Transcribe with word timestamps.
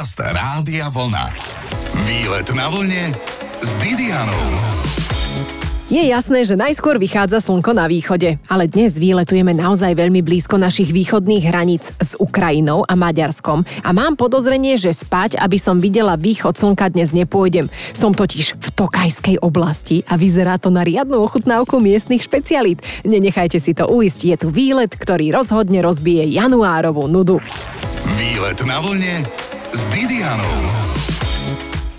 Podcast 0.00 0.32
Rádia 0.32 0.88
Vlna. 0.88 1.28
Výlet 2.08 2.48
na 2.56 2.72
vlne 2.72 3.12
s 3.60 3.76
Didianou. 3.76 4.44
Je 5.92 6.00
jasné, 6.08 6.48
že 6.48 6.56
najskôr 6.56 6.96
vychádza 6.96 7.44
slnko 7.44 7.76
na 7.76 7.84
východe, 7.84 8.40
ale 8.48 8.64
dnes 8.64 8.96
výletujeme 8.96 9.52
naozaj 9.52 9.92
veľmi 9.92 10.24
blízko 10.24 10.56
našich 10.56 10.88
východných 10.88 11.44
hraníc 11.44 11.92
s 12.00 12.16
Ukrajinou 12.16 12.88
a 12.88 12.96
Maďarskom 12.96 13.60
a 13.84 13.90
mám 13.92 14.16
podozrenie, 14.16 14.80
že 14.80 14.88
spať, 14.96 15.36
aby 15.36 15.60
som 15.60 15.76
videla 15.76 16.16
východ 16.16 16.56
slnka 16.56 16.96
dnes 16.96 17.12
nepôjdem. 17.12 17.68
Som 17.92 18.16
totiž 18.16 18.56
v 18.56 18.68
Tokajskej 18.72 19.36
oblasti 19.44 20.00
a 20.08 20.16
vyzerá 20.16 20.56
to 20.56 20.72
na 20.72 20.80
riadnu 20.80 21.20
ochutnávku 21.20 21.76
miestnych 21.76 22.24
špecialít. 22.24 22.80
Nenechajte 23.04 23.60
si 23.60 23.76
to 23.76 23.84
uísť, 23.84 24.32
je 24.32 24.36
tu 24.40 24.48
výlet, 24.48 24.96
ktorý 24.96 25.36
rozhodne 25.36 25.84
rozbije 25.84 26.24
januárovú 26.24 27.04
nudu. 27.04 27.36
Výlet 28.16 28.64
na 28.64 28.80
vlne 28.80 29.28
s 29.72 29.88
Didianou. 29.88 30.99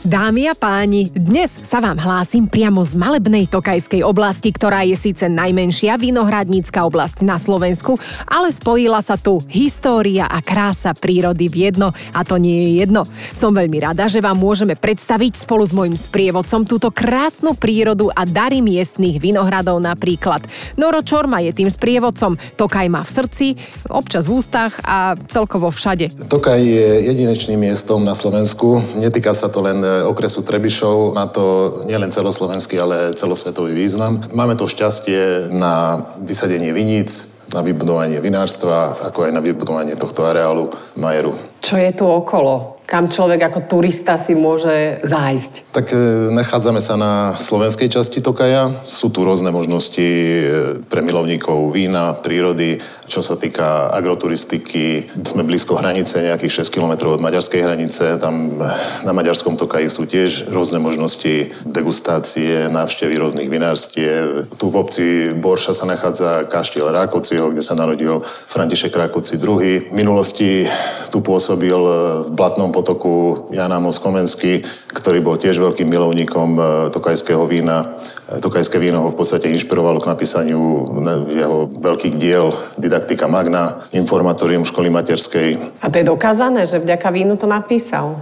Dámy 0.02 0.50
a 0.50 0.58
páni, 0.58 1.14
dnes 1.14 1.54
sa 1.62 1.78
vám 1.78 2.02
hlásim 2.02 2.50
priamo 2.50 2.82
z 2.82 2.98
malebnej 2.98 3.46
Tokajskej 3.46 4.02
oblasti, 4.02 4.50
ktorá 4.50 4.82
je 4.82 4.98
síce 4.98 5.30
najmenšia 5.30 5.94
vinohradnícka 6.02 6.82
oblasť 6.90 7.22
na 7.22 7.38
Slovensku, 7.38 8.02
ale 8.26 8.50
spojila 8.50 9.06
sa 9.06 9.14
tu 9.14 9.38
história 9.46 10.26
a 10.26 10.42
krása 10.42 10.98
prírody 10.98 11.54
v 11.54 11.70
jedno 11.70 11.94
a 12.18 12.26
to 12.26 12.42
nie 12.42 12.58
je 12.66 12.70
jedno. 12.82 13.06
Som 13.30 13.54
veľmi 13.54 13.78
rada, 13.78 14.10
že 14.10 14.26
vám 14.26 14.42
môžeme 14.42 14.74
predstaviť 14.74 15.46
spolu 15.46 15.70
s 15.70 15.74
mojim 15.78 15.94
sprievodcom 15.94 16.66
túto 16.66 16.90
krásnu 16.90 17.54
prírodu 17.54 18.10
a 18.10 18.26
dary 18.26 18.66
miestnych 18.66 19.22
vinohradov 19.22 19.78
napríklad. 19.86 20.42
Noro 20.82 21.06
Čorma 21.06 21.46
je 21.46 21.54
tým 21.54 21.70
sprievodcom, 21.70 22.42
Tokaj 22.58 22.90
má 22.90 23.06
v 23.06 23.12
srdci, 23.22 23.48
občas 23.86 24.26
v 24.26 24.34
ústach 24.42 24.82
a 24.82 25.14
celkovo 25.30 25.70
všade. 25.70 26.26
Tokaj 26.26 26.58
je 26.58 27.06
jedinečným 27.06 27.70
miestom 27.70 28.02
na 28.02 28.18
Slovensku. 28.18 28.82
Netýka 28.98 29.38
sa 29.38 29.46
to 29.46 29.62
len 29.62 29.91
okresu 30.10 30.42
Trebišov. 30.42 31.14
Má 31.14 31.28
to 31.30 31.80
nielen 31.86 32.12
celoslovenský, 32.12 32.82
ale 32.82 33.14
celosvetový 33.14 33.72
význam. 33.72 34.24
Máme 34.34 34.58
to 34.58 34.68
šťastie 34.68 35.52
na 35.54 36.02
vysadenie 36.20 36.74
viníc, 36.74 37.32
na 37.52 37.62
vybudovanie 37.62 38.18
vinárstva, 38.24 38.98
ako 39.04 39.28
aj 39.28 39.32
na 39.36 39.44
vybudovanie 39.44 39.96
tohto 40.00 40.24
areálu 40.24 40.72
Majeru. 40.96 41.36
Čo 41.60 41.76
je 41.78 41.92
tu 41.92 42.08
okolo? 42.08 42.81
Kam 42.92 43.08
človek 43.08 43.48
ako 43.48 43.60
turista 43.72 44.20
si 44.20 44.36
môže 44.36 45.00
zájsť? 45.08 45.72
Tak 45.72 45.96
e, 45.96 46.28
nachádzame 46.36 46.84
sa 46.84 47.00
na 47.00 47.40
slovenskej 47.40 47.88
časti 47.88 48.20
Tokaja. 48.20 48.68
Sú 48.84 49.08
tu 49.08 49.24
rôzne 49.24 49.48
možnosti 49.48 50.04
e, 50.04 50.84
pre 50.92 51.00
milovníkov 51.00 51.72
vína, 51.72 52.12
prírody. 52.20 52.84
Čo 53.08 53.24
sa 53.24 53.40
týka 53.40 53.88
agroturistiky, 53.96 55.08
sme 55.24 55.48
blízko 55.48 55.80
hranice, 55.80 56.20
nejakých 56.20 56.68
6 56.68 56.76
km 56.76 57.16
od 57.16 57.24
maďarskej 57.24 57.64
hranice. 57.64 58.20
Tam 58.20 58.60
e, 58.60 58.68
na 59.08 59.16
maďarskom 59.16 59.56
Tokaji 59.56 59.88
sú 59.88 60.04
tiež 60.04 60.52
rôzne 60.52 60.84
možnosti 60.84 61.56
degustácie, 61.64 62.68
návštevy 62.68 63.16
rôznych 63.16 63.48
vinárstiev. 63.48 64.52
Tu 64.52 64.68
v 64.68 64.76
obci 64.76 65.06
Borša 65.32 65.80
sa 65.80 65.88
nachádza 65.88 66.44
kaštiel 66.44 66.92
Rákociho, 66.92 67.56
kde 67.56 67.64
sa 67.64 67.72
narodil 67.72 68.20
František 68.52 68.92
Rákoci 68.92 69.40
II. 69.40 69.88
V 69.88 69.96
minulosti 69.96 70.68
tu 71.08 71.24
pôsobil 71.24 71.80
v 72.28 72.32
Blatnom 72.36 72.81
potoku 72.82 73.46
Jan 73.54 73.70
Amos 73.70 74.02
Komenský, 74.02 74.66
ktorý 74.90 75.22
bol 75.22 75.38
tiež 75.38 75.62
veľkým 75.62 75.86
milovníkom 75.86 76.50
e, 76.58 76.62
tokajského 76.90 77.46
vína. 77.46 78.02
E, 78.26 78.42
tokajské 78.42 78.82
víno 78.82 79.06
ho 79.06 79.14
v 79.14 79.18
podstate 79.22 79.54
inšpirovalo 79.54 80.02
k 80.02 80.10
napísaniu 80.10 80.90
jeho 81.30 81.70
veľkých 81.70 82.18
diel 82.18 82.50
Didaktika 82.82 83.30
Magna, 83.30 83.86
Informatorium 83.94 84.66
školy 84.66 84.90
materskej. 84.90 85.78
A 85.78 85.88
to 85.94 86.02
je 86.02 86.10
dokázané, 86.10 86.66
že 86.66 86.82
vďaka 86.82 87.08
vínu 87.14 87.38
to 87.38 87.46
napísal? 87.46 88.18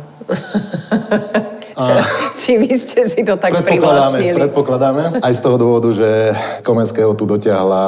A... 1.80 2.04
Či 2.40 2.56
vy 2.59 2.72
ste 2.76 3.08
si 3.08 3.22
to 3.23 3.36
tak 3.40 3.52
predpokladáme, 3.52 4.20
predpokladáme. 4.36 5.04
Aj 5.23 5.34
z 5.34 5.42
toho 5.42 5.56
dôvodu, 5.56 5.90
že 5.95 6.36
Komenského 6.68 7.16
tu 7.16 7.23
dotiahla 7.23 7.83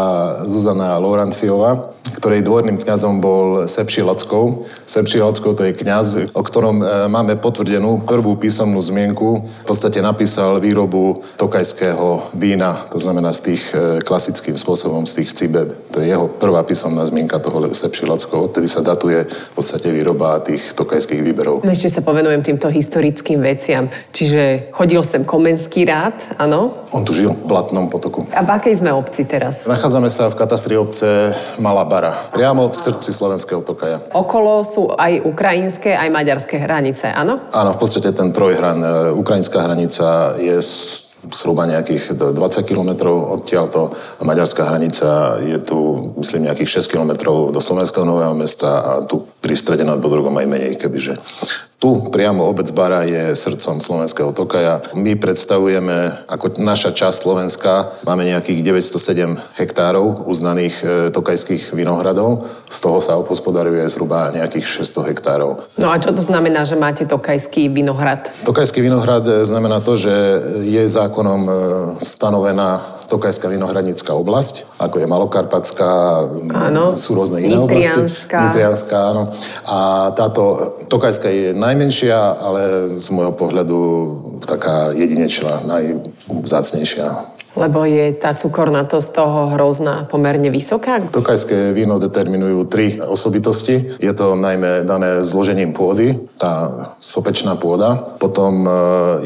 Zuzana 0.47 0.97
Laurentfiova, 0.99 1.91
ktorej 2.17 2.43
dvorným 2.43 2.79
kňazom 2.79 3.19
bol 3.19 3.67
Sepši 3.67 4.01
Lackov. 4.03 4.67
Sepši 4.87 5.19
Lackov 5.21 5.59
to 5.59 5.67
je 5.67 5.75
kňaz, 5.75 6.07
o 6.31 6.41
ktorom 6.41 6.81
e, 6.81 6.85
máme 7.11 7.37
potvrdenú 7.37 8.07
prvú 8.07 8.39
písomnú 8.39 8.81
zmienku. 8.81 9.29
V 9.43 9.65
podstate 9.67 10.01
napísal 10.01 10.59
výrobu 10.59 11.21
tokajského 11.37 12.31
vína, 12.33 12.87
to 12.91 12.99
znamená 12.99 13.31
z 13.35 13.53
tých 13.53 13.63
e, 13.75 14.03
klasickým 14.03 14.57
spôsobom, 14.57 15.07
z 15.07 15.21
tých 15.23 15.29
cibeb. 15.35 15.75
To 15.95 15.99
je 15.99 16.11
jeho 16.11 16.27
prvá 16.31 16.63
písomná 16.63 17.05
zmienka 17.07 17.39
toho 17.39 17.59
Sepši 17.71 18.07
Lackov. 18.07 18.51
Odtedy 18.51 18.67
sa 18.71 18.79
datuje 18.83 19.27
v 19.27 19.53
podstate 19.53 19.91
výroba 19.91 20.41
tých 20.43 20.75
tokajských 20.75 21.21
výberov. 21.23 21.63
No 21.63 21.71
ešte 21.71 21.87
sa 21.87 22.01
povenujem 22.03 22.43
týmto 22.43 22.67
historickým 22.71 23.39
veciam 23.39 23.81
spomínam. 23.81 23.89
Čiže 24.41 24.73
chodil 24.73 25.01
sem 25.05 25.21
Komenský 25.21 25.85
rád, 25.85 26.17
áno? 26.41 26.73
On 26.97 27.05
tu 27.05 27.13
žil 27.13 27.29
v 27.29 27.45
Blatnom 27.45 27.93
potoku. 27.93 28.25
A 28.33 28.41
v 28.41 28.49
akej 28.49 28.81
sme 28.81 28.89
obci 28.89 29.29
teraz? 29.29 29.69
Nachádzame 29.69 30.09
sa 30.09 30.33
v 30.33 30.35
katastri 30.41 30.73
obce 30.81 31.37
Malá 31.61 31.85
Bara, 31.85 32.33
priamo 32.33 32.65
v 32.65 32.73
srdci 32.73 33.13
slovenského 33.13 33.61
tokaja. 33.61 34.01
Okolo 34.09 34.65
sú 34.65 34.89
aj 34.97 35.21
ukrajinské, 35.29 35.93
aj 35.93 36.09
maďarské 36.09 36.57
hranice, 36.57 37.13
áno? 37.13 37.53
Áno, 37.53 37.69
v 37.69 37.79
podstate 37.85 38.09
ten 38.17 38.33
trojhran. 38.33 38.81
E, 38.81 39.13
ukrajinská 39.13 39.61
hranica 39.61 40.33
je 40.41 40.57
zhruba 41.29 41.69
nejakých 41.69 42.17
20 42.33 42.65
kilometrov 42.65 43.13
odtiaľto 43.13 43.93
a 43.93 44.25
maďarská 44.25 44.65
hranica 44.65 45.37
je 45.37 45.61
tu, 45.61 45.77
myslím, 46.17 46.49
nejakých 46.49 46.81
6 46.81 46.97
kilometrov 46.97 47.53
do 47.53 47.61
Slovenského 47.61 48.09
Nového 48.09 48.33
mesta 48.33 48.81
a 48.81 48.91
tu 49.05 49.21
pri 49.37 49.53
strede 49.53 49.85
nad 49.85 50.01
Bodrogom 50.01 50.33
aj 50.33 50.49
menej, 50.49 50.81
kebyže 50.81 51.21
tu 51.81 52.13
priamo 52.13 52.45
obec 52.45 52.69
Bara 52.69 53.01
je 53.09 53.33
srdcom 53.33 53.81
slovenského 53.81 54.29
Tokaja. 54.37 54.93
My 54.93 55.17
predstavujeme, 55.17 56.29
ako 56.29 56.61
naša 56.61 56.93
časť 56.93 57.25
Slovenska, 57.25 57.97
máme 58.05 58.21
nejakých 58.29 58.61
907 58.85 59.57
hektárov 59.57 60.29
uznaných 60.29 60.75
e, 60.85 60.85
tokajských 61.09 61.73
vinohradov. 61.73 62.45
Z 62.69 62.77
toho 62.85 63.01
sa 63.01 63.17
opospodaruje 63.17 63.81
zhruba 63.89 64.29
nejakých 64.29 64.85
600 64.85 65.09
hektárov. 65.09 65.65
No 65.81 65.89
a 65.89 65.97
čo 65.97 66.13
to 66.13 66.21
znamená, 66.21 66.69
že 66.69 66.77
máte 66.77 67.09
tokajský 67.09 67.73
vinohrad? 67.73 68.29
Tokajský 68.45 68.77
vinohrad 68.85 69.25
e, 69.25 69.41
znamená 69.41 69.81
to, 69.81 69.97
že 69.97 70.13
je 70.61 70.85
zákonom 70.85 71.41
e, 71.49 71.53
stanovená 71.97 73.00
Tokajská 73.11 73.51
vinohradnícka 73.51 74.15
oblasť, 74.15 74.79
ako 74.79 75.03
je 75.03 75.07
Malokarpatská, 75.11 75.91
áno. 76.47 76.95
sú 76.95 77.11
rôzne 77.11 77.43
iné 77.43 77.59
Nitrianská. 77.59 78.39
oblasti. 78.39 78.47
Nitrianská. 78.47 78.97
áno. 79.11 79.23
A 79.67 79.77
táto 80.15 80.41
Tokajská 80.87 81.27
je 81.27 81.51
najmenšia, 81.51 82.39
ale 82.39 82.61
z 83.03 83.07
môjho 83.11 83.35
pohľadu 83.35 83.79
taká 84.47 84.95
jedinečná, 84.95 85.59
najvzácnejšia. 85.67 87.40
Lebo 87.51 87.83
je 87.83 88.15
tá 88.15 88.31
cukornatosť 88.31 89.09
toho 89.11 89.39
hrozná 89.55 90.07
pomerne 90.07 90.47
vysoká? 90.47 91.03
Tokajské 91.03 91.75
víno 91.75 91.99
determinujú 91.99 92.63
tri 92.71 92.95
osobitosti. 93.03 93.99
Je 93.99 94.13
to 94.15 94.39
najmä 94.39 94.87
dané 94.87 95.19
zložením 95.19 95.75
pôdy, 95.75 96.15
tá 96.39 96.95
sopečná 97.03 97.59
pôda. 97.59 98.15
Potom 98.23 98.63
e, 98.63 98.71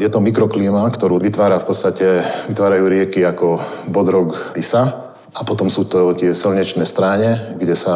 je 0.02 0.08
to 0.10 0.18
mikroklíma, 0.18 0.90
ktorú 0.90 1.22
vytvára 1.22 1.62
v 1.62 1.66
podstate, 1.70 2.06
vytvárajú 2.50 2.84
rieky 2.90 3.22
ako 3.22 3.62
Bodrog, 3.86 4.34
Tisa. 4.58 5.14
A 5.36 5.44
potom 5.46 5.70
sú 5.70 5.86
to 5.86 6.16
tie 6.16 6.34
slnečné 6.34 6.82
stráne, 6.88 7.54
kde 7.60 7.76
sa 7.78 7.94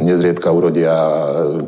nezriedka 0.00 0.48
urodia 0.48 0.94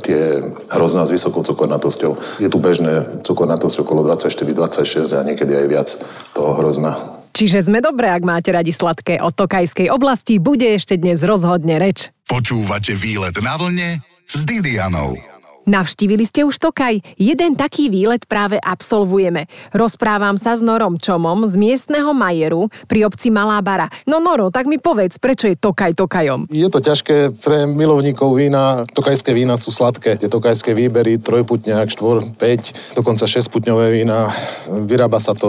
tie 0.00 0.40
hrozná 0.72 1.04
s 1.04 1.12
vysokou 1.12 1.44
cukornatosťou. 1.44 2.40
Je 2.40 2.48
tu 2.48 2.56
bežné 2.56 3.20
cukornatosť 3.20 3.84
okolo 3.84 4.06
24-26 4.08 5.12
a 5.12 5.20
niekedy 5.20 5.52
aj 5.52 5.66
viac 5.68 5.88
toho 6.32 6.56
hrozná. 6.56 7.23
Čiže 7.34 7.66
sme 7.66 7.82
dobré, 7.82 8.14
ak 8.14 8.22
máte 8.22 8.54
radi 8.54 8.70
sladké. 8.70 9.18
O 9.18 9.34
Tokajskej 9.34 9.90
oblasti 9.90 10.38
bude 10.38 10.70
ešte 10.70 10.94
dnes 10.94 11.18
rozhodne 11.26 11.82
reč. 11.82 12.14
Počúvate 12.30 12.94
výlet 12.94 13.34
na 13.42 13.58
vlne 13.58 13.98
s 14.30 14.46
Didianou. 14.46 15.33
Navštívili 15.64 16.28
ste 16.28 16.44
už 16.44 16.60
Tokaj? 16.60 17.00
Jeden 17.16 17.56
taký 17.56 17.88
výlet 17.88 18.28
práve 18.28 18.60
absolvujeme. 18.60 19.48
Rozprávam 19.72 20.36
sa 20.36 20.52
s 20.52 20.60
Norom 20.60 21.00
Čomom 21.00 21.48
z 21.48 21.56
miestneho 21.56 22.12
Majeru 22.12 22.68
pri 22.84 23.08
obci 23.08 23.32
Malá 23.32 23.64
Bara. 23.64 23.88
No 24.04 24.20
Noro, 24.20 24.52
tak 24.52 24.68
mi 24.68 24.76
povedz, 24.76 25.16
prečo 25.16 25.48
je 25.48 25.56
Tokaj 25.56 25.96
Tokajom? 25.96 26.52
Je 26.52 26.68
to 26.68 26.84
ťažké 26.84 27.32
pre 27.40 27.64
milovníkov 27.64 28.36
vína. 28.36 28.84
Tokajské 28.92 29.32
vína 29.32 29.56
sú 29.56 29.72
sladké. 29.72 30.20
Tie 30.20 30.28
tokajské 30.28 30.76
výbery, 30.76 31.16
trojputňák, 31.16 31.88
štvor, 31.88 32.36
5, 32.36 32.96
dokonca 33.00 33.24
6 33.24 33.48
putňové 33.48 33.88
vína. 33.88 34.28
Vyrába 34.68 35.16
sa 35.16 35.32
to 35.32 35.48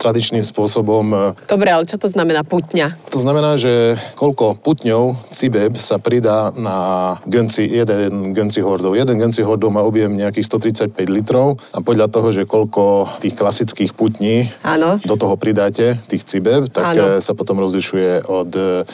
tradičným 0.00 0.46
spôsobom. 0.46 1.36
Dobre, 1.44 1.68
ale 1.68 1.84
čo 1.84 2.00
to 2.00 2.08
znamená 2.08 2.48
putňa? 2.48 2.96
To 3.12 3.18
znamená, 3.20 3.60
že 3.60 4.00
koľko 4.16 4.56
putňov 4.56 5.28
cibeb 5.34 5.76
sa 5.76 6.00
pridá 6.00 6.48
na 6.56 6.76
genci, 7.28 7.68
jeden 7.68 8.32
genci 8.32 8.64
hordov. 8.64 8.96
Jeden 8.96 9.20
genci 9.20 9.33
Hordo 9.42 9.72
má 9.72 9.82
objem 9.82 10.12
nejakých 10.12 10.46
135 10.46 10.94
litrov 11.10 11.58
a 11.74 11.82
podľa 11.82 12.12
toho, 12.12 12.30
že 12.30 12.46
koľko 12.46 13.08
tých 13.18 13.34
klasických 13.34 13.96
putní 13.96 14.52
Áno. 14.62 15.00
do 15.02 15.16
toho 15.18 15.34
pridáte, 15.34 15.98
tých 16.06 16.22
cibeb, 16.28 16.70
tak 16.70 16.94
Áno. 16.94 17.18
e, 17.18 17.24
sa 17.24 17.32
potom 17.34 17.58
rozlišuje 17.58 18.28
od 18.28 18.50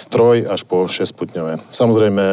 3 0.09 0.47
až 0.47 0.61
po 0.65 0.87
6 0.87 1.03
putňové. 1.13 1.61
Samozrejme, 1.69 2.25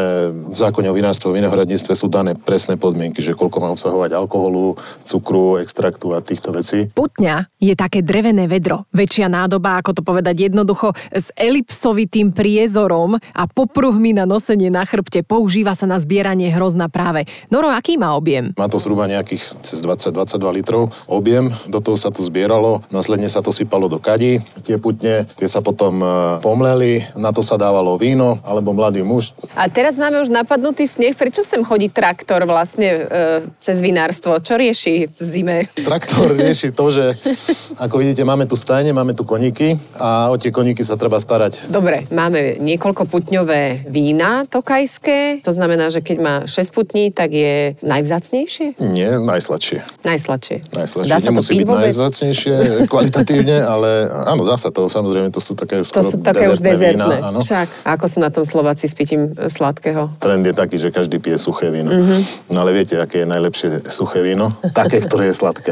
v 0.54 0.56
zákone 0.56 0.88
o 0.88 0.95
vinárstve, 0.95 1.33
o 1.33 1.38
vinohradníctve 1.38 1.94
sú 1.98 2.07
dané 2.07 2.38
presné 2.38 2.77
podmienky, 2.77 3.19
že 3.19 3.33
koľko 3.33 3.57
má 3.59 3.69
obsahovať 3.74 4.13
alkoholu, 4.13 4.77
cukru, 5.03 5.57
extraktu 5.57 6.13
a 6.13 6.21
týchto 6.21 6.53
vecí. 6.53 6.88
Putňa 6.94 7.50
je 7.57 7.74
také 7.74 8.06
drevené 8.06 8.45
vedro. 8.45 8.86
Väčšia 8.94 9.27
nádoba, 9.27 9.81
ako 9.81 9.98
to 9.98 10.01
povedať 10.06 10.48
jednoducho, 10.48 10.94
s 11.10 11.33
elipsovitým 11.33 12.31
priezorom 12.31 13.18
a 13.18 13.44
popruhmi 13.50 14.13
na 14.13 14.30
nosenie 14.30 14.69
na 14.69 14.86
chrbte. 14.86 15.25
Používa 15.25 15.74
sa 15.74 15.89
na 15.89 15.98
zbieranie 15.98 16.53
hrozna 16.53 16.88
práve. 16.88 17.25
Noro, 17.50 17.74
aký 17.74 17.97
má 17.98 18.14
objem? 18.16 18.54
Má 18.54 18.70
to 18.70 18.78
zhruba 18.78 19.10
nejakých 19.10 19.44
cez 19.66 19.82
20-22 19.82 20.58
litrov 20.62 20.94
objem, 21.10 21.50
do 21.66 21.82
toho 21.82 21.98
sa 21.98 22.14
to 22.14 22.22
zbieralo, 22.22 22.86
následne 22.94 23.28
sa 23.28 23.42
to 23.42 23.50
sypalo 23.50 23.90
do 23.90 23.98
kadí, 23.98 24.40
tie 24.62 24.78
putne, 24.78 25.26
tie 25.36 25.48
sa 25.50 25.60
potom 25.66 26.00
e, 26.00 26.08
pomleli, 26.40 27.04
na 27.18 27.34
to 27.34 27.42
sa 27.42 27.58
dávalo 27.58 27.98
víno, 27.98 28.40
alebo 28.46 28.72
mladý 28.72 29.02
muž. 29.02 29.34
A 29.58 29.68
teraz 29.68 29.98
máme 29.98 30.22
už 30.22 30.30
napadnutý 30.30 30.86
sneh. 30.86 31.18
Prečo 31.18 31.42
sem 31.42 31.66
chodí 31.66 31.90
traktor 31.90 32.46
vlastne 32.46 32.90
e, 32.90 33.02
cez 33.58 33.82
vinárstvo? 33.82 34.38
Čo 34.38 34.62
rieši 34.62 35.10
v 35.10 35.20
zime? 35.20 35.58
Traktor 35.74 36.36
rieši 36.40 36.70
to, 36.72 36.86
že 36.94 37.06
ako 37.82 38.00
vidíte, 38.04 38.22
máme 38.22 38.46
tu 38.46 38.54
stajne, 38.54 38.94
máme 38.94 39.18
tu 39.18 39.26
koníky 39.26 39.80
a 39.98 40.30
o 40.30 40.36
tie 40.38 40.54
koníky 40.54 40.86
sa 40.86 41.00
treba 41.00 41.18
starať. 41.18 41.72
Dobre, 41.74 42.06
máme 42.14 42.62
niekoľko 42.62 43.10
putňové 43.10 43.88
vína 43.90 44.46
tokajské. 44.46 45.42
To 45.42 45.52
znamená, 45.52 45.90
že 45.90 46.04
keď 46.04 46.18
má 46.20 46.36
6 46.46 46.76
putní, 46.76 47.10
tak 47.10 47.34
je 47.34 47.74
najvzácnejšie? 47.88 48.78
Nie, 48.84 49.16
najsladšie. 49.18 50.04
Najsladšie. 50.04 50.57
Najsladšie. 50.75 51.10
Dá 51.10 51.18
sa 51.18 51.31
to 51.31 51.31
Nemusí 51.31 51.51
piť 51.56 51.60
byť 51.63 51.68
vôbec? 51.68 51.86
najvzácnejšie 51.88 52.56
kvalitatívne, 52.92 53.57
ale 53.63 53.89
áno, 54.28 54.44
dá 54.44 54.60
sa 54.60 54.69
to. 54.69 54.92
Samozrejme, 54.92 55.31
to 55.31 55.39
sú 55.39 55.56
také 55.56 55.80
To 55.81 55.88
skoro 55.88 56.04
sú 56.04 56.18
také 56.19 56.51
už 56.51 56.60
dezertné. 56.60 57.18
Vína, 57.24 57.31
áno. 57.31 57.39
Však. 57.42 57.88
Ako 57.88 58.06
sú 58.06 58.18
na 58.19 58.30
tom 58.30 58.44
Slováci 58.44 58.86
s 58.86 58.94
pitím 58.94 59.34
e, 59.34 59.48
sladkého? 59.48 60.12
Trend 60.19 60.44
je 60.44 60.51
taký, 60.51 60.75
že 60.75 60.92
každý 60.92 61.18
pije 61.18 61.39
suché 61.39 61.72
víno. 61.72 61.89
Mhm. 61.95 62.51
No 62.51 62.62
ale 62.62 62.75
viete, 62.75 63.00
aké 63.00 63.24
je 63.24 63.28
najlepšie 63.28 63.68
suché 63.89 64.19
víno? 64.19 64.51
Také, 64.75 65.00
ktoré 65.00 65.31
je 65.31 65.36
sladké. 65.36 65.72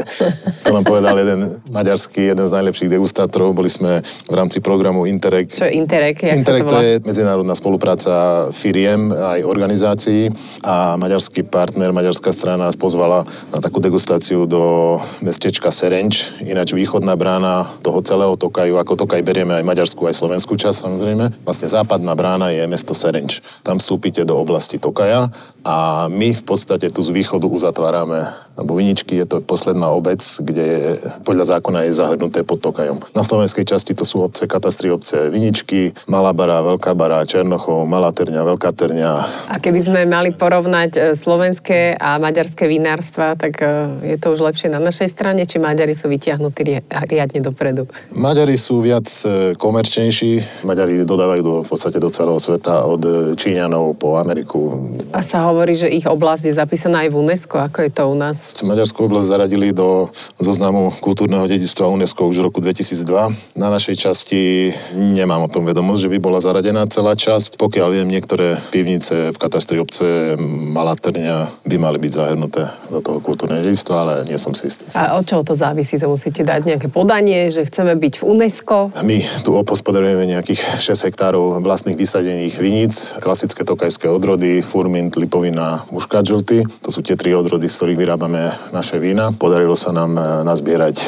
To 0.64 0.72
nám 0.72 0.88
povedal 0.88 1.20
jeden 1.20 1.60
maďarský, 1.68 2.32
jeden 2.32 2.48
z 2.48 2.52
najlepších 2.52 2.88
degustátorov. 2.88 3.52
Boli 3.52 3.68
sme 3.68 4.00
v 4.24 4.34
rámci 4.34 4.64
programu 4.64 5.04
Interreg. 5.04 5.52
Čo 5.52 5.68
Interreg? 5.68 6.16
Jak 6.16 6.40
Interreg 6.40 6.62
to 6.64 6.70
to 6.70 6.76
volá? 6.78 6.86
je 6.86 6.94
medzinárodná 7.04 7.54
spolupráca 7.54 8.12
firiem 8.50 9.12
aj 9.12 9.44
organizácií 9.44 10.30
a 10.62 10.96
maďarský 10.96 11.44
partner, 11.46 11.90
maďarská 12.06 12.30
strana 12.30 12.70
nás 12.70 12.78
pozvala 12.78 13.26
na 13.50 13.58
takú 13.58 13.82
degustáciu 13.82 14.46
do 14.46 14.94
mestečka 15.26 15.74
Serenč, 15.74 16.30
ináč 16.38 16.70
východná 16.70 17.18
brána 17.18 17.66
toho 17.82 17.98
celého 17.98 18.38
Tokaju, 18.38 18.78
ako 18.78 18.94
Tokaj 18.94 19.26
berieme 19.26 19.58
aj 19.58 19.66
maďarskú, 19.66 20.06
aj 20.06 20.14
slovenskú 20.14 20.54
časť 20.54 20.86
samozrejme. 20.86 21.42
Vlastne 21.42 21.66
západná 21.66 22.14
brána 22.14 22.54
je 22.54 22.62
mesto 22.70 22.94
Serenč. 22.94 23.42
Tam 23.66 23.82
vstúpite 23.82 24.22
do 24.22 24.38
oblasti 24.38 24.78
Tokaja 24.78 25.34
a 25.66 26.06
my 26.06 26.30
v 26.30 26.42
podstate 26.46 26.94
tu 26.94 27.02
z 27.02 27.10
východu 27.10 27.42
uzatvárame, 27.50 28.30
lebo 28.54 28.78
Viničky 28.78 29.18
je 29.18 29.26
to 29.26 29.42
posledná 29.42 29.90
obec, 29.90 30.22
kde 30.22 30.62
je, 30.62 30.82
podľa 31.26 31.58
zákona 31.58 31.90
je 31.90 31.98
zahrnuté 31.98 32.46
pod 32.46 32.62
Tokajom. 32.62 33.02
Na 33.18 33.26
slovenskej 33.26 33.66
časti 33.66 33.98
to 33.98 34.06
sú 34.06 34.22
obce, 34.22 34.46
katastri 34.46 34.94
obce 34.94 35.26
Viničky, 35.26 35.90
Malá 36.06 36.30
bara, 36.30 36.62
Veľká 36.62 36.94
bara, 36.94 37.26
Černochov, 37.26 37.82
Malá 37.82 38.14
Trňa, 38.14 38.46
Veľká 38.46 38.70
Trňa. 38.70 39.12
A 39.50 39.58
keby 39.58 39.80
sme 39.82 40.00
mali 40.06 40.30
porovnať 40.30 40.90
e, 40.94 41.00
slovenské 41.18 41.95
a 41.96 42.20
maďarské 42.20 42.68
vinárstva, 42.68 43.34
tak 43.34 43.58
e, 43.60 43.66
je 44.14 44.16
to 44.20 44.36
už 44.36 44.40
lepšie 44.44 44.68
na 44.68 44.78
našej 44.78 45.08
strane, 45.10 45.42
či 45.48 45.56
Maďari 45.56 45.96
sú 45.96 46.12
vytiahnutí 46.12 46.60
ri- 46.62 46.84
riadne 46.84 47.40
dopredu? 47.40 47.88
Maďari 48.12 48.54
sú 48.60 48.84
viac 48.84 49.08
e, 49.24 49.56
komerčnejší. 49.56 50.62
Maďari 50.62 51.02
dodávajú 51.08 51.42
do, 51.42 51.54
v 51.64 51.68
podstate 51.68 51.98
do 51.98 52.12
celého 52.12 52.36
sveta 52.36 52.84
od 52.84 53.02
e, 53.02 53.10
Číňanov 53.34 53.96
po 53.96 54.20
Ameriku. 54.20 54.70
A 55.10 55.24
sa 55.24 55.48
hovorí, 55.48 55.74
že 55.74 55.88
ich 55.88 56.04
oblasť 56.04 56.52
je 56.52 56.54
zapísaná 56.54 57.08
aj 57.08 57.10
v 57.12 57.16
UNESCO. 57.16 57.56
Ako 57.58 57.78
je 57.82 57.90
to 57.90 58.02
u 58.06 58.16
nás? 58.16 58.54
Maďarskú 58.60 59.08
oblasť 59.08 59.28
zaradili 59.32 59.72
do 59.72 60.12
zoznamu 60.36 60.92
kultúrneho 61.00 61.48
dedičstva 61.48 61.88
UNESCO 61.88 62.28
už 62.28 62.36
v 62.40 62.46
roku 62.52 62.58
2002. 62.60 63.56
Na 63.56 63.68
našej 63.72 63.96
časti 63.96 64.70
nemám 64.92 65.48
o 65.48 65.52
tom 65.52 65.64
vedomosť, 65.64 66.06
že 66.06 66.12
by 66.12 66.18
bola 66.20 66.38
zaradená 66.44 66.84
celá 66.86 67.16
časť. 67.16 67.56
Pokiaľ 67.56 67.88
viem, 67.92 68.08
niektoré 68.08 68.60
pivnice 68.70 69.32
v 69.32 69.40
katastri 69.40 69.80
obce 69.80 70.36
Malá 70.72 70.94
Trňa 70.98 71.64
by 71.64 71.76
mali 71.86 72.02
byť 72.02 72.12
zahrnuté 72.18 72.66
do 72.90 72.98
toho 72.98 73.22
kultúrneho 73.22 73.62
dedičstva, 73.62 73.94
ale 73.94 74.14
nie 74.26 74.34
som 74.34 74.50
si 74.58 74.66
istý. 74.66 74.90
A 74.90 75.14
od 75.14 75.22
čoho 75.22 75.46
to 75.46 75.54
závisí? 75.54 76.02
To 76.02 76.10
musíte 76.10 76.42
dať 76.42 76.66
nejaké 76.66 76.88
podanie, 76.90 77.54
že 77.54 77.62
chceme 77.62 77.94
byť 77.94 78.14
v 78.18 78.24
UNESCO. 78.26 78.90
My 79.06 79.22
tu 79.46 79.54
opospodarujeme 79.54 80.26
nejakých 80.26 80.82
6 80.82 81.06
hektárov 81.06 81.62
vlastných 81.62 81.94
vysadených 81.94 82.58
viníc, 82.58 83.14
klasické 83.22 83.62
tokajské 83.62 84.10
odrody, 84.10 84.66
furmint, 84.66 85.14
lipovina, 85.14 85.86
muškát 85.94 86.26
žltý. 86.26 86.66
To 86.82 86.90
sú 86.90 87.06
tie 87.06 87.14
tri 87.14 87.30
odrody, 87.30 87.70
z 87.70 87.76
ktorých 87.78 88.00
vyrábame 88.02 88.50
naše 88.74 88.98
vína. 88.98 89.30
Podarilo 89.30 89.78
sa 89.78 89.94
nám 89.94 90.18
e, 90.18 90.22
nazbierať 90.42 91.06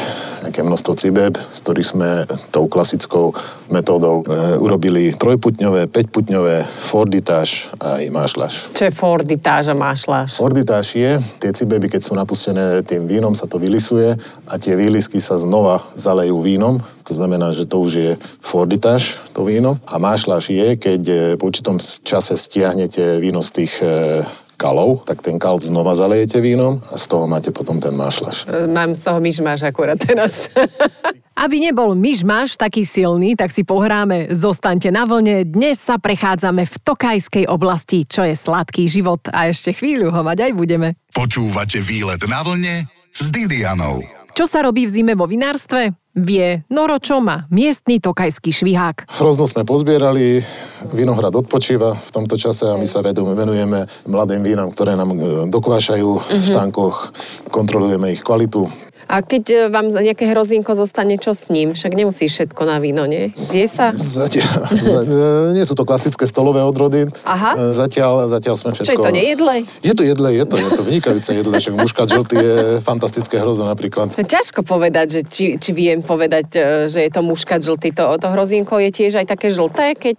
nejaké 0.48 0.64
množstvo 0.64 0.96
cibeb, 0.96 1.36
z 1.36 1.58
ktorých 1.60 1.88
sme 1.92 2.10
tou 2.48 2.72
klasickou 2.72 3.36
metódou 3.68 4.24
e, 4.24 4.56
urobili 4.56 5.12
trojputňové, 5.12 5.92
päťputňové, 5.92 6.64
forditáž 6.64 7.68
a 7.76 8.00
aj 8.00 8.08
mášlaš. 8.08 8.54
Čo 8.72 8.88
je 8.88 8.92
forditáž 8.96 9.68
a 9.68 9.76
mášláš? 9.76 10.40
Forditáž 10.40 10.96
je, 10.96 11.20
tie 11.36 11.52
cibeby, 11.52 11.92
keď 11.92 12.00
sú 12.00 12.16
napustené 12.16 12.80
tým 12.80 13.04
vínom, 13.04 13.36
sa 13.36 13.44
to 13.44 13.60
vylisuje 13.60 14.16
a 14.48 14.54
tie 14.56 14.72
výlisky 14.72 15.20
sa 15.20 15.36
znova 15.36 15.84
zalejú 16.00 16.40
vínom. 16.40 16.80
To 17.04 17.12
znamená, 17.12 17.52
že 17.52 17.68
to 17.68 17.84
už 17.84 17.92
je 17.92 18.12
forditáž, 18.40 19.20
to 19.36 19.44
víno. 19.44 19.76
A 19.84 20.00
mášlaš 20.00 20.48
je, 20.48 20.80
keď 20.80 21.02
e, 21.04 21.16
po 21.36 21.52
určitom 21.52 21.76
čase 22.08 22.40
stiahnete 22.40 23.20
víno 23.20 23.44
z 23.44 23.50
tých 23.52 23.84
e, 23.84 24.24
kalov, 24.58 25.06
tak 25.06 25.22
ten 25.22 25.38
kal 25.38 25.62
znova 25.62 25.94
zalejete 25.94 26.42
vínom 26.42 26.82
a 26.90 26.98
z 26.98 27.06
toho 27.06 27.30
máte 27.30 27.54
potom 27.54 27.78
ten 27.78 27.94
mášlaš. 27.94 28.42
E, 28.50 28.66
Mám 28.66 28.98
z 28.98 29.06
toho 29.06 29.22
myšmaš 29.22 29.62
akurát 29.70 29.94
teraz. 29.94 30.50
Aby 31.46 31.62
nebol 31.62 31.94
myšmaš 31.94 32.58
taký 32.58 32.82
silný, 32.82 33.38
tak 33.38 33.54
si 33.54 33.62
pohráme 33.62 34.34
Zostaňte 34.34 34.90
na 34.90 35.06
vlne. 35.06 35.46
Dnes 35.46 35.78
sa 35.78 35.94
prechádzame 36.02 36.66
v 36.66 36.74
Tokajskej 36.82 37.46
oblasti, 37.46 38.02
čo 38.02 38.26
je 38.26 38.34
sladký 38.34 38.90
život 38.90 39.22
a 39.30 39.46
ešte 39.46 39.70
chvíľu 39.70 40.10
ho 40.10 40.20
mať 40.26 40.50
aj 40.50 40.52
budeme. 40.58 40.98
Počúvate 41.14 41.78
výlet 41.78 42.18
na 42.26 42.42
vlne 42.42 42.82
s 43.14 43.30
Didianou. 43.30 44.02
Čo 44.34 44.50
sa 44.50 44.66
robí 44.66 44.86
v 44.86 44.94
zime 44.98 45.14
vo 45.14 45.30
vinárstve? 45.30 45.94
Vie 46.18 46.66
Noro 46.66 46.98
Čoma, 46.98 47.46
miestny 47.46 48.02
tokajský 48.02 48.50
švihák. 48.50 49.06
Hrozno 49.22 49.46
sme 49.46 49.62
pozbierali, 49.62 50.42
vinohrad 50.90 51.30
odpočíva 51.30 51.94
v 51.94 52.10
tomto 52.10 52.34
čase 52.34 52.66
a 52.66 52.74
my 52.74 52.86
sa 52.90 53.06
venujeme 53.06 53.86
mladým 54.02 54.42
vínam, 54.42 54.74
ktoré 54.74 54.98
nám 54.98 55.14
e, 55.14 55.18
dokvášajú 55.46 56.10
v 56.26 56.48
tankoch, 56.50 57.14
kontrolujeme 57.54 58.18
ich 58.18 58.22
kvalitu. 58.26 58.66
A 59.08 59.24
keď 59.24 59.44
e, 59.48 59.56
vám 59.72 59.88
nejaké 59.88 60.28
hrozínko 60.28 60.76
zostane, 60.76 61.16
čo 61.16 61.32
s 61.32 61.48
ním? 61.48 61.72
Však 61.72 61.96
nemusí 61.96 62.28
všetko 62.28 62.62
na 62.68 62.76
víno, 62.76 63.08
nie? 63.08 63.32
Zje 63.40 63.64
sa? 63.64 63.96
Zatiaľ, 63.96 64.68
za, 64.92 65.00
e, 65.00 65.56
nie 65.56 65.64
sú 65.64 65.72
to 65.72 65.88
klasické 65.88 66.28
stolové 66.28 66.60
odrody. 66.60 67.08
Aha. 67.24 67.56
E, 67.56 67.72
Zatiaľ, 67.72 68.28
zatiaľ 68.28 68.54
sme 68.60 68.76
všetko... 68.76 68.84
Čo 68.84 68.94
je 68.94 69.00
to, 69.00 69.08
nejedle? 69.08 69.54
Je 69.80 69.94
to 69.96 70.02
jedle, 70.04 70.28
je 70.28 70.44
to, 70.44 70.54
je 70.60 70.70
to 70.76 70.82
vynikajúce 70.84 71.30
jedle, 71.32 71.54
však 71.56 71.74
muškát 71.74 72.08
žltý 72.12 72.36
je 72.36 72.54
fantastické 72.84 73.40
hrozno 73.40 73.64
napríklad. 73.64 74.12
Ťažko 74.12 74.60
povedať, 74.60 75.06
že 75.08 75.20
či, 75.24 75.44
či 75.56 75.70
viem 75.72 76.04
povedať, 76.04 76.46
že 76.92 77.00
je 77.08 77.10
to 77.10 77.24
muškat 77.24 77.64
žltý. 77.64 77.96
To, 77.96 78.20
to 78.20 78.28
hrozínko 78.28 78.76
je 78.76 78.90
tiež 78.92 79.24
aj 79.24 79.26
také 79.32 79.48
žlté, 79.48 79.96
keď 79.96 80.18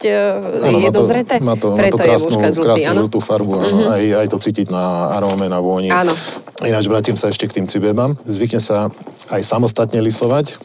Áno, 0.65 0.81
je 0.81 0.89
má 0.89 0.89
to, 0.89 0.97
dozreté? 0.97 1.35
má 1.37 1.53
to, 1.53 1.77
má 1.77 1.85
Preto 1.85 2.01
to 2.01 2.05
krásnu, 2.09 2.17
je 2.17 2.25
muškat 2.25 2.51
žltý, 2.57 2.65
krásnu 2.65 2.89
áno? 2.89 3.01
žltú 3.05 3.19
farbu, 3.21 3.51
áno. 3.53 3.77
Aj, 3.93 4.03
aj 4.25 4.27
to 4.33 4.37
cítiť 4.41 4.67
na 4.73 5.13
aróme, 5.13 5.45
na 5.45 5.59
vôni. 5.61 5.93
Áno. 5.93 6.17
Ináč 6.59 6.91
vrátim 6.91 7.15
sa 7.15 7.29
ešte 7.31 7.47
k 7.47 7.61
tým 7.61 7.65
cibebám. 7.71 8.19
Zvykne 8.27 8.59
sa 8.59 8.78
aj 9.29 9.41
samostatne 9.43 9.99
lisovať 9.99 10.45
e, 10.49 10.55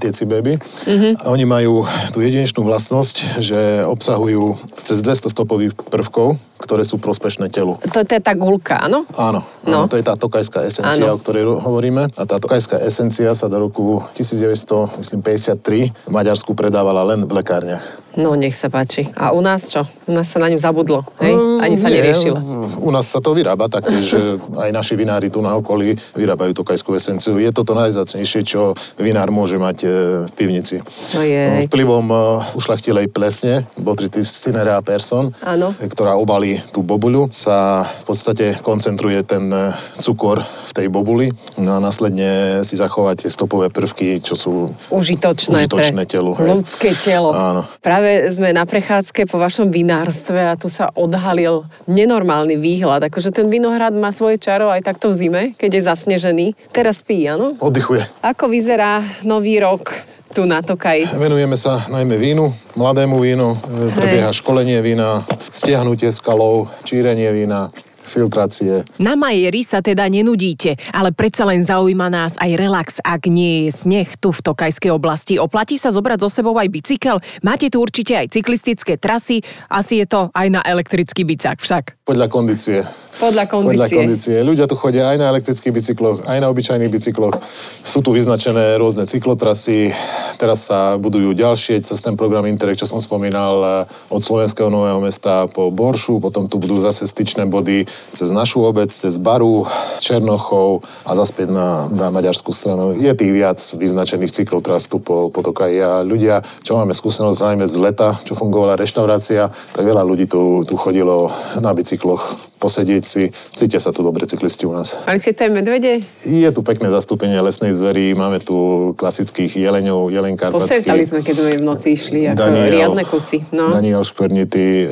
tie 0.00 0.10
cibeby. 0.10 0.56
Mhm. 0.88 1.20
A 1.20 1.26
oni 1.28 1.44
majú 1.44 1.84
tú 2.10 2.24
jedinečnú 2.24 2.64
vlastnosť, 2.64 3.44
že 3.44 3.60
obsahujú 3.84 4.56
cez 4.82 5.04
200 5.04 5.28
stopových 5.28 5.74
prvkov, 5.76 6.40
ktoré 6.60 6.84
sú 6.84 7.00
prospešné 7.00 7.48
telu. 7.48 7.80
To, 7.90 8.04
to 8.04 8.12
je 8.12 8.22
tá 8.22 8.36
gulka, 8.36 8.76
áno? 8.84 9.08
Áno, 9.16 9.40
No. 9.60 9.84
áno, 9.84 9.86
to 9.88 9.96
je 9.96 10.04
tá 10.04 10.14
tokajská 10.14 10.64
esencia, 10.64 11.08
Áno. 11.08 11.16
o 11.16 11.20
ktorej 11.20 11.44
hovoríme. 11.48 12.12
A 12.14 12.22
tá 12.24 12.36
tokajská 12.36 12.80
esencia 12.80 13.32
sa 13.32 13.48
do 13.48 13.60
roku 13.60 14.00
1953 14.16 15.92
v 16.08 16.12
Maďarsku 16.12 16.52
predávala 16.52 17.04
len 17.04 17.24
v 17.24 17.32
lekárniach. 17.34 17.84
No, 18.10 18.34
nech 18.34 18.58
sa 18.58 18.66
páči. 18.66 19.06
A 19.14 19.30
u 19.30 19.38
nás 19.38 19.70
čo? 19.70 19.86
U 20.04 20.12
nás 20.12 20.26
sa 20.26 20.42
na 20.42 20.50
ňu 20.50 20.58
zabudlo, 20.58 21.06
hej? 21.22 21.30
Ani 21.62 21.78
sa 21.78 21.86
Mm, 21.86 21.94
Nie, 21.94 21.98
neriešilo. 22.02 22.38
U 22.82 22.90
nás 22.90 23.06
sa 23.06 23.22
to 23.22 23.30
vyrába 23.30 23.70
taktiež, 23.70 24.18
aj 24.66 24.70
naši 24.70 24.98
vinári 24.98 25.30
tu 25.30 25.38
na 25.38 25.54
okolí 25.54 25.94
vyrábajú 26.14 26.50
tokajskú 26.52 26.90
esenciu. 26.94 27.38
Je 27.38 27.50
to 27.50 27.62
to 27.62 27.70
najzacnejšie, 27.72 28.42
čo 28.42 28.74
vinár 28.98 29.30
môže 29.30 29.54
mať 29.56 29.76
e, 29.82 29.88
v 30.26 30.30
pivnici. 30.34 30.82
No 31.14 31.22
jej. 31.22 31.70
Vplyvom 31.70 32.06
e, 32.10 32.16
ušlachtilej 32.58 33.06
plesne, 33.08 33.70
Botrytis 33.78 34.26
cinerea 34.26 34.82
person, 34.82 35.30
Áno. 35.46 35.70
ktorá 35.78 36.18
obalí 36.18 36.49
otvorí 36.50 36.72
tú 36.72 36.80
bobuľu, 36.82 37.30
sa 37.30 37.86
v 37.86 38.04
podstate 38.10 38.44
koncentruje 38.62 39.22
ten 39.22 39.46
e, 39.52 39.70
cukor 40.02 40.42
v 40.42 40.72
tej 40.74 40.86
bobuli 40.90 41.30
no 41.60 41.78
a 41.78 41.78
následne 41.78 42.62
si 42.66 42.74
zachovať 42.74 43.26
tie 43.26 43.30
stopové 43.30 43.70
prvky, 43.70 44.18
čo 44.22 44.34
sú 44.34 44.52
užitočné, 44.90 45.66
užitočné 45.66 46.02
pre 46.02 46.10
telu. 46.10 46.32
Hej. 46.34 46.48
ľudské 46.48 46.90
telo. 46.96 47.30
Áno. 47.30 47.62
Práve 47.78 48.30
sme 48.34 48.50
na 48.50 48.64
prechádzke 48.66 49.30
po 49.30 49.38
vašom 49.38 49.70
vinárstve 49.70 50.40
a 50.40 50.58
tu 50.58 50.66
sa 50.66 50.90
odhalil 50.94 51.66
nenormálny 51.86 52.58
výhľad. 52.58 53.06
Akože 53.06 53.30
ten 53.30 53.46
vinohrad 53.52 53.94
má 53.94 54.10
svoje 54.10 54.40
čaro 54.40 54.72
aj 54.72 54.82
takto 54.86 55.12
v 55.12 55.14
zime, 55.14 55.42
keď 55.54 55.70
je 55.78 55.82
zasnežený. 55.86 56.46
Teraz 56.74 57.02
spí, 57.04 57.26
áno? 57.28 57.54
Oddychuje. 57.60 58.06
Ako 58.24 58.50
vyzerá 58.50 59.04
nový 59.22 59.60
rok 59.60 60.10
tu 60.30 60.46
na 60.46 60.62
Tokaj? 60.62 61.18
Venujeme 61.18 61.58
sa 61.58 61.82
najmä 61.90 62.14
vínu, 62.14 62.54
mladému 62.78 63.18
vínu, 63.18 63.58
e, 63.58 63.90
prebieha 63.90 64.30
školenie 64.30 64.78
vína, 64.78 65.26
stiahnutie 65.50 66.14
skalov, 66.14 66.70
čírenie 66.86 67.34
vína, 67.34 67.74
filtrácie. 68.10 68.82
Na 68.98 69.14
Majeri 69.14 69.62
sa 69.62 69.78
teda 69.78 70.10
nenudíte, 70.10 70.74
ale 70.90 71.14
predsa 71.14 71.46
len 71.46 71.62
zaujíma 71.62 72.10
nás 72.10 72.34
aj 72.42 72.50
relax, 72.58 72.88
ak 73.06 73.30
nie 73.30 73.70
je 73.70 73.86
sneh 73.86 74.10
tu 74.18 74.34
v 74.34 74.40
Tokajskej 74.42 74.90
oblasti. 74.90 75.38
Oplatí 75.38 75.78
sa 75.78 75.94
zobrať 75.94 76.26
so 76.26 76.28
sebou 76.28 76.58
aj 76.58 76.66
bicykel? 76.66 77.22
Máte 77.46 77.70
tu 77.70 77.78
určite 77.78 78.18
aj 78.18 78.34
cyklistické 78.34 78.98
trasy, 78.98 79.46
asi 79.70 80.02
je 80.02 80.06
to 80.10 80.28
aj 80.34 80.46
na 80.50 80.60
elektrický 80.66 81.22
bicák 81.22 81.62
však. 81.62 82.02
Podľa 82.02 82.26
kondície. 82.26 82.82
Podľa 83.22 83.44
kondície. 83.46 83.78
Podľa 83.78 83.88
kondície. 83.94 84.36
Ľudia 84.42 84.66
tu 84.66 84.74
chodia 84.74 85.14
aj 85.14 85.16
na 85.20 85.30
elektrických 85.30 85.74
bicykloch, 85.74 86.16
aj 86.26 86.38
na 86.42 86.50
obyčajných 86.50 86.90
bicykloch. 86.90 87.38
Sú 87.86 88.02
tu 88.02 88.10
vyznačené 88.10 88.74
rôzne 88.80 89.06
cyklotrasy. 89.06 89.94
Teraz 90.40 90.66
sa 90.66 90.96
budujú 90.96 91.36
ďalšie 91.36 91.84
cez 91.84 92.00
ten 92.00 92.16
program 92.16 92.48
Interreg, 92.48 92.80
čo 92.80 92.88
som 92.88 92.98
spomínal, 92.98 93.86
od 94.08 94.20
Slovenského 94.24 94.72
nového 94.72 94.98
mesta 95.04 95.46
po 95.52 95.68
Boršu. 95.68 96.18
Potom 96.18 96.48
tu 96.48 96.56
budú 96.56 96.80
zase 96.80 97.04
styčné 97.06 97.46
body 97.46 97.84
cez 98.12 98.28
našu 98.30 98.64
obec, 98.64 98.90
cez 98.90 99.16
Baru, 99.16 99.64
Černochov 100.00 100.82
a 101.06 101.12
zaspäť 101.14 101.52
na, 101.52 101.86
na 101.92 102.08
maďarskú 102.08 102.50
stranu. 102.50 102.96
Je 102.96 103.12
tých 103.14 103.32
viac 103.32 103.58
vyznačených 103.60 104.32
cyklotras 104.32 104.88
tu 104.90 104.98
po, 104.98 105.28
po 105.28 105.40
Tokaji 105.40 105.78
a 105.80 105.92
ľudia, 106.02 106.42
čo 106.64 106.76
máme 106.76 106.96
skúsenosť 106.96 107.38
najmä 107.40 107.66
z 107.68 107.76
leta, 107.78 108.16
čo 108.26 108.36
fungovala 108.36 108.80
reštaurácia, 108.80 109.50
tak 109.50 109.82
veľa 109.84 110.02
ľudí 110.04 110.26
tu, 110.26 110.64
tu 110.64 110.74
chodilo 110.76 111.30
na 111.60 111.72
bicykloch 111.76 112.50
posedieť 112.60 113.02
si. 113.02 113.32
Cítia 113.56 113.80
sa 113.80 113.88
tu 113.90 114.04
dobre 114.04 114.28
cyklisti 114.28 114.68
u 114.68 114.76
nás. 114.76 114.92
Mali 115.08 115.16
ste 115.16 115.32
aj 115.32 115.48
medvede? 115.48 116.04
Je 116.28 116.48
tu 116.52 116.60
pekné 116.60 116.92
zastúpenie 116.92 117.40
lesnej 117.40 117.72
zvery, 117.72 118.12
máme 118.12 118.44
tu 118.44 118.92
klasických 119.00 119.56
jeleňov, 119.56 120.12
jelen 120.12 120.36
karpatský. 120.36 120.84
Postretali 120.84 121.08
sme, 121.08 121.24
keď 121.24 121.34
sme 121.40 121.50
v 121.56 121.64
noci 121.64 121.88
išli, 121.96 122.20
ako 122.28 122.36
Daniel, 122.36 122.68
riadne 122.68 123.04
kusy. 123.08 123.38
No. 123.56 123.72
Daniel 123.72 124.04
Škvrnitý, 124.04 124.68
e, 124.84 124.86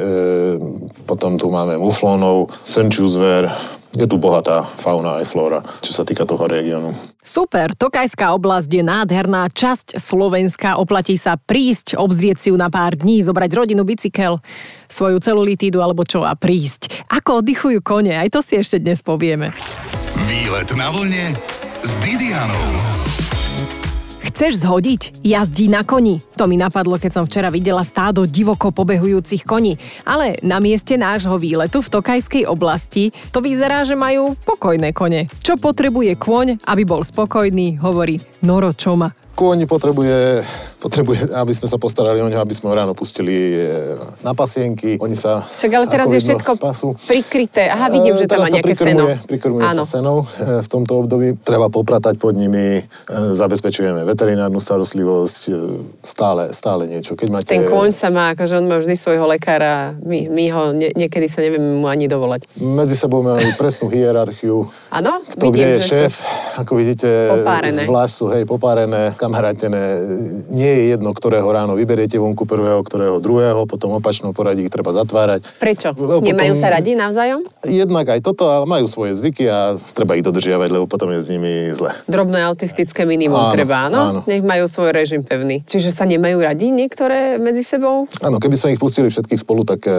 potom 1.08 1.40
tu 1.40 1.48
máme 1.48 1.80
muflónov, 1.80 2.52
srnčiu 2.68 3.08
zver, 3.08 3.48
je 3.96 4.04
tu 4.04 4.20
bohatá 4.20 4.68
fauna 4.76 5.24
aj 5.24 5.24
flóra, 5.24 5.64
čo 5.80 5.96
sa 5.96 6.04
týka 6.04 6.28
toho 6.28 6.44
regiónu. 6.44 6.92
Super, 7.24 7.72
Tokajská 7.72 8.36
oblasť 8.36 8.68
je 8.68 8.84
nádherná 8.84 9.48
časť 9.48 9.96
Slovenska, 9.96 10.76
oplatí 10.76 11.16
sa 11.16 11.40
prísť, 11.40 11.96
obzrieť 11.96 12.36
si 12.36 12.48
ju 12.52 12.56
na 12.60 12.68
pár 12.68 12.96
dní, 12.96 13.24
zobrať 13.24 13.50
rodinu, 13.56 13.84
bicykel, 13.88 14.44
svoju 14.92 15.16
celulitídu 15.20 15.80
alebo 15.80 16.04
čo 16.04 16.24
a 16.24 16.36
prísť. 16.36 17.08
Ako 17.08 17.40
oddychujú 17.40 17.80
kone, 17.80 18.12
aj 18.12 18.28
to 18.32 18.40
si 18.44 18.60
ešte 18.60 18.80
dnes 18.80 19.00
povieme. 19.00 19.56
Výlet 20.28 20.68
na 20.76 20.88
vlne 20.92 21.32
s 21.80 21.92
Didianou. 22.00 23.07
Chceš 24.38 24.62
zhodiť? 24.62 25.26
Jazdí 25.26 25.66
na 25.66 25.83
koni. 25.83 26.23
To 26.38 26.47
mi 26.47 26.54
napadlo, 26.54 26.95
keď 26.95 27.11
som 27.11 27.25
včera 27.26 27.50
videla 27.50 27.83
stádo 27.83 28.23
divoko 28.23 28.71
pobehujúcich 28.71 29.42
koní. 29.42 29.83
Ale 30.07 30.38
na 30.47 30.62
mieste 30.62 30.95
nášho 30.95 31.35
výletu 31.42 31.83
v 31.83 31.90
Tokajskej 31.99 32.47
oblasti 32.47 33.11
to 33.35 33.42
vyzerá, 33.42 33.83
že 33.83 33.99
majú 33.99 34.38
pokojné 34.47 34.95
kone. 34.95 35.26
Čo 35.42 35.59
potrebuje 35.59 36.14
kôň, 36.23 36.71
aby 36.71 36.87
bol 36.87 37.02
spokojný, 37.02 37.83
hovorí 37.83 38.23
Noro 38.47 38.71
Čoma. 38.71 39.11
Kôň 39.35 39.66
potrebuje 39.66 40.47
potrebuje, 40.78 41.35
aby 41.35 41.52
sme 41.54 41.66
sa 41.66 41.76
postarali 41.76 42.23
o 42.23 42.30
neho, 42.30 42.38
aby 42.38 42.54
sme 42.54 42.70
ho 42.70 42.75
ráno 42.75 42.94
pustili 42.94 43.35
e, 43.35 43.99
na 44.23 44.32
pasienky. 44.32 44.97
Oni 45.02 45.18
sa... 45.18 45.42
Však 45.42 45.70
ale 45.75 45.87
teraz 45.90 46.08
je 46.14 46.23
všetko 46.23 46.56
pasu. 46.56 46.94
prikryté. 47.06 47.66
Aha, 47.66 47.90
vidím, 47.90 48.14
že 48.14 48.30
tam 48.30 48.47
má 48.47 48.49
nejaké 48.50 48.78
seno. 48.78 49.11
Prikrmuje 49.26 49.66
sa 49.75 49.85
senou 49.85 50.25
e, 50.38 50.62
v 50.62 50.68
tomto 50.70 51.04
období. 51.04 51.35
Treba 51.42 51.66
popratať 51.66 52.16
pod 52.16 52.38
nimi, 52.38 52.82
zabezpečujeme 53.11 54.06
veterinárnu 54.06 54.62
starostlivosť, 54.62 55.42
stále, 56.06 56.54
stále 56.54 56.87
niečo. 56.87 57.18
Keď 57.18 57.28
máte... 57.28 57.50
Ten 57.50 57.66
kôň 57.66 57.90
sa 57.90 58.08
má, 58.14 58.32
akože 58.38 58.62
on 58.62 58.66
má 58.70 58.78
vždy 58.78 58.94
svojho 58.94 59.26
lekára, 59.26 59.99
my, 60.00 60.30
my 60.30 60.44
ho 60.54 60.62
nie, 60.73 60.94
niekedy 60.94 61.26
sa 61.26 61.42
nevieme 61.42 61.82
mu 61.82 61.90
ani 61.90 62.06
dovolať. 62.06 62.47
Medzi 62.62 62.94
sebou 62.94 63.26
máme 63.26 63.42
presnú 63.58 63.90
hierarchiu. 63.90 64.70
Áno, 64.94 65.20
Kto 65.26 65.50
vidím, 65.50 65.66
kde 65.66 65.82
je 65.82 65.88
šéf, 65.88 66.14
sú... 66.14 66.25
ako 66.62 66.73
vidíte, 66.78 67.08
popárené. 67.32 67.82
zvlášť 67.85 68.14
sú, 68.14 68.25
hej, 68.30 68.42
popárené, 68.47 69.02
kamarátené. 69.18 69.82
Nie 70.52 70.67
nie 70.68 70.75
je 70.76 70.84
jedno, 70.92 71.16
ktorého 71.16 71.48
ráno 71.48 71.72
vyberiete 71.72 72.20
vonku 72.20 72.44
prvého, 72.44 72.84
ktorého 72.84 73.16
druhého, 73.25 73.64
potom 73.64 73.96
opačnom 73.96 74.37
poradí 74.37 74.68
ich 74.68 74.72
treba 74.72 74.92
zatvárať. 74.92 75.48
Prečo? 75.56 75.96
Lebo 75.96 76.20
Nemajú 76.20 76.52
potom, 76.52 76.60
sa 76.60 76.68
radi 76.68 76.92
navzájom? 76.92 77.40
Jednak 77.64 78.12
aj 78.12 78.20
toto, 78.20 78.52
ale 78.52 78.68
majú 78.68 78.84
svoje 78.84 79.16
zvyky 79.16 79.48
a 79.48 79.80
treba 79.96 80.20
ich 80.20 80.25
dodržiavať, 80.26 80.68
lebo 80.68 80.84
potom 80.84 81.08
je 81.16 81.20
s 81.25 81.28
nimi 81.32 81.72
zle. 81.72 81.96
Drobné 82.04 82.44
autistické 82.44 83.08
minimum 83.08 83.48
áno, 83.48 83.54
treba, 83.56 83.88
áno? 83.88 84.00
áno? 84.12 84.20
Nech 84.28 84.44
majú 84.44 84.68
svoj 84.68 84.92
režim 84.92 85.25
pevný. 85.25 85.64
Čiže 85.64 85.88
sa 85.88 86.04
nemajú 86.04 86.44
radi 86.44 86.68
niektoré 86.68 87.40
medzi 87.40 87.64
sebou? 87.64 88.04
Áno, 88.20 88.37
keby 88.37 88.56
sme 88.60 88.72
ich 88.76 88.82
pustili 88.82 89.08
všetkých 89.08 89.40
spolu, 89.40 89.64
tak 89.64 89.88
e, 89.88 89.92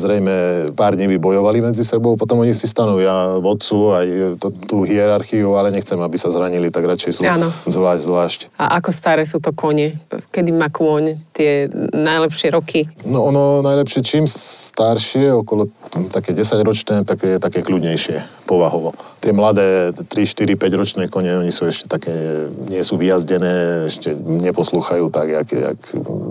zrejme 0.00 0.34
pár 0.74 0.98
dní 0.98 1.06
by 1.14 1.18
bojovali 1.22 1.62
medzi 1.62 1.86
sebou, 1.86 2.18
potom 2.18 2.42
oni 2.42 2.56
si 2.56 2.66
stanovia 2.66 3.38
vodcu 3.38 3.78
aj 3.94 4.06
to, 4.42 4.48
tú 4.66 4.76
hierarchiu, 4.82 5.54
ale 5.54 5.70
nechcem, 5.70 6.00
aby 6.00 6.16
sa 6.16 6.32
zranili, 6.32 6.72
tak 6.72 6.88
radšej 6.88 7.20
sú 7.20 7.22
áno. 7.28 7.52
zvlášť, 7.68 8.02
zvlášť. 8.02 8.40
A 8.56 8.80
ako 8.80 8.90
staré 8.90 9.22
sú 9.28 9.38
to 9.38 9.52
kone? 9.52 9.99
Kedy 10.30 10.50
má 10.54 10.72
kôň 10.72 11.18
tie 11.34 11.68
najlepšie 11.94 12.48
roky? 12.52 12.86
No 13.04 13.28
ono 13.28 13.60
najlepšie, 13.60 14.00
čím 14.04 14.24
staršie, 14.26 15.32
okolo 15.34 15.68
také 16.14 16.30
10 16.36 16.62
ročné, 16.62 16.96
tak 17.02 17.26
je 17.26 17.36
také 17.42 17.66
kľudnejšie 17.66 18.46
povahovo. 18.46 18.94
Tie 19.22 19.30
mladé 19.30 19.94
3, 19.94 20.06
4, 20.10 20.58
5 20.58 20.80
ročné 20.80 21.04
kone, 21.06 21.30
oni 21.38 21.54
sú 21.54 21.70
ešte 21.70 21.86
také, 21.86 22.10
nie 22.66 22.82
sú 22.82 22.98
vyjazdené, 22.98 23.86
ešte 23.86 24.14
neposlúchajú 24.18 25.06
tak, 25.10 25.28
jak, 25.30 25.48
jak 25.50 25.78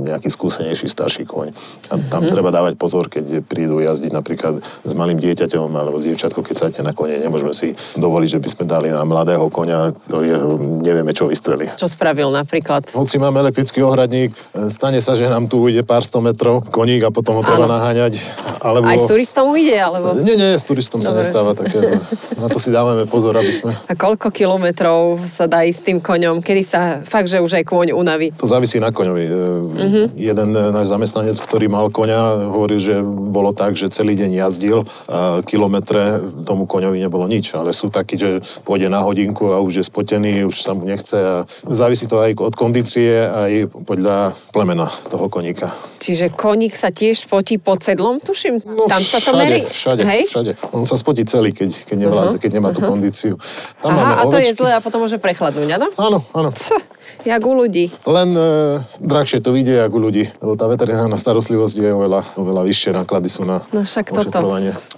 nejaký 0.03 0.27
skúsenejší 0.31 0.91
starší 0.91 1.23
koň. 1.23 1.55
A 1.91 1.99
tam 2.11 2.27
mm. 2.27 2.31
treba 2.31 2.51
dávať 2.51 2.75
pozor, 2.75 3.07
keď 3.07 3.43
prídu 3.47 3.79
jazdiť 3.79 4.11
napríklad 4.11 4.59
s 4.59 4.91
malým 4.95 5.19
dieťaťom 5.19 5.69
alebo 5.71 5.99
s 5.99 6.07
dievčatkou, 6.07 6.43
keď 6.43 6.55
sadne 6.55 6.81
na 6.87 6.93
kone. 6.95 7.19
Nemôžeme 7.19 7.55
si 7.55 7.75
dovoliť, 7.99 8.29
že 8.35 8.43
by 8.43 8.49
sme 8.51 8.63
dali 8.67 8.87
na 8.91 9.03
mladého 9.07 9.47
konia, 9.51 9.91
ktorý 10.07 10.39
nevieme, 10.83 11.11
čo 11.11 11.27
vystreli. 11.27 11.67
Čo 11.75 11.87
spravil 11.87 12.31
napríklad? 12.31 12.95
Hoci 12.95 13.19
máme 13.19 13.43
elektrický 13.43 13.58
ohradník, 13.63 14.31
stane 14.69 14.99
sa, 15.01 15.15
že 15.17 15.27
nám 15.27 15.49
tu 15.49 15.65
ide 15.67 15.81
pár 15.81 16.05
sto 16.05 16.21
metrov 16.21 16.63
koník 16.67 17.03
a 17.03 17.09
potom 17.09 17.39
ho 17.39 17.43
treba 17.43 17.65
Áno. 17.65 17.75
naháňať. 17.75 18.19
Alebo... 18.59 18.85
Aj 18.87 18.97
s 18.99 19.07
turistom 19.07 19.51
ide? 19.55 19.79
Alebo... 19.79 20.13
Nie, 20.19 20.35
nie, 20.35 20.55
s 20.59 20.67
turistom 20.67 20.99
Dobre. 20.99 21.09
sa 21.09 21.19
nestáva 21.19 21.51
také. 21.55 21.99
Na 22.39 22.47
to 22.47 22.59
si 22.59 22.69
dávame 22.71 23.07
pozor, 23.07 23.35
aby 23.35 23.51
sme... 23.51 23.71
A 23.87 23.93
koľko 23.95 24.31
kilometrov 24.31 25.19
sa 25.27 25.47
dá 25.47 25.63
ísť 25.63 25.79
s 25.79 25.83
tým 25.83 25.97
koňom? 25.99 26.43
Kedy 26.43 26.63
sa 26.63 26.81
fakt, 27.03 27.31
že 27.31 27.39
už 27.39 27.59
aj 27.59 27.65
kôň 27.67 27.95
unaví? 27.95 28.35
To 28.39 28.47
závisí 28.47 28.79
na 28.79 28.91
koňovi. 28.91 29.25
Uh-huh. 29.27 30.05
Jeden 30.15 30.55
náš 30.55 30.91
zamestnanec, 30.91 31.35
ktorý 31.39 31.67
mal 31.71 31.87
koňa, 31.91 32.51
hovoril, 32.51 32.79
že 32.79 32.95
bolo 33.03 33.51
tak, 33.55 33.75
že 33.75 33.91
celý 33.91 34.15
deň 34.15 34.31
jazdil 34.45 34.87
a 35.09 35.43
kilometre 35.43 36.23
tomu 36.43 36.67
koňovi 36.67 36.99
nebolo 36.99 37.27
nič. 37.27 37.55
Ale 37.55 37.75
sú 37.75 37.91
takí, 37.91 38.15
že 38.19 38.43
pôjde 38.63 38.87
na 38.91 39.03
hodinku 39.03 39.51
a 39.51 39.63
už 39.63 39.81
je 39.81 39.85
spotený, 39.87 40.47
už 40.47 40.59
sa 40.59 40.71
mu 40.75 40.87
nechce. 40.87 41.15
A 41.15 41.35
závisí 41.67 42.07
to 42.07 42.19
aj 42.19 42.35
od 42.39 42.55
kondície, 42.55 43.23
aj 43.23 43.48
podľa 43.67 44.37
plemena 44.51 44.87
toho 45.07 45.29
koníka. 45.31 45.71
Čiže 45.99 46.31
koník 46.31 46.73
sa 46.77 46.89
tiež 46.89 47.27
spotí 47.27 47.59
pod 47.59 47.83
sedlom, 47.83 48.23
tuším? 48.23 48.63
No, 48.63 48.87
Tam 48.87 49.03
sa 49.03 49.19
to 49.19 49.35
merí? 49.35 49.67
Všade, 49.67 50.01
Hej? 50.05 50.31
všade. 50.31 50.51
On 50.71 50.87
sa 50.87 50.95
spotí 50.95 51.27
celý, 51.27 51.51
keď, 51.51 51.85
keď 51.85 51.97
nevládze, 52.07 52.37
uh-huh. 52.37 52.43
keď 52.43 52.51
nemá 52.55 52.69
tú 52.71 52.81
uh-huh. 52.81 52.91
kondíciu. 52.95 53.35
Tam 53.83 53.93
Aha, 53.93 54.21
a 54.21 54.23
to 54.27 54.39
ovečky. 54.39 54.47
je 54.47 54.57
zle 54.57 54.69
a 54.71 54.79
potom 54.79 55.03
môže 55.03 55.19
prechladnúť, 55.19 55.69
áno? 55.75 55.87
Áno, 55.99 56.17
áno. 56.31 56.49
Co? 56.55 56.75
Jak 57.29 57.45
u 57.45 57.53
ľudí. 57.53 57.93
Len 58.09 58.29
e, 58.33 58.81
drahšie 58.97 59.45
to 59.45 59.53
vidie, 59.53 59.77
ako 59.77 60.01
u 60.01 60.09
ľudí. 60.09 60.25
Lebo 60.41 60.57
tá 60.57 60.65
veterinárna 60.65 61.13
starostlivosť 61.13 61.75
je 61.77 61.89
oveľa, 61.93 62.21
oveľa 62.33 62.61
vyššie, 62.65 62.89
náklady 62.97 63.29
sú 63.29 63.45
na 63.45 63.61
No 63.69 63.85
však 63.85 64.09
toto. 64.09 64.41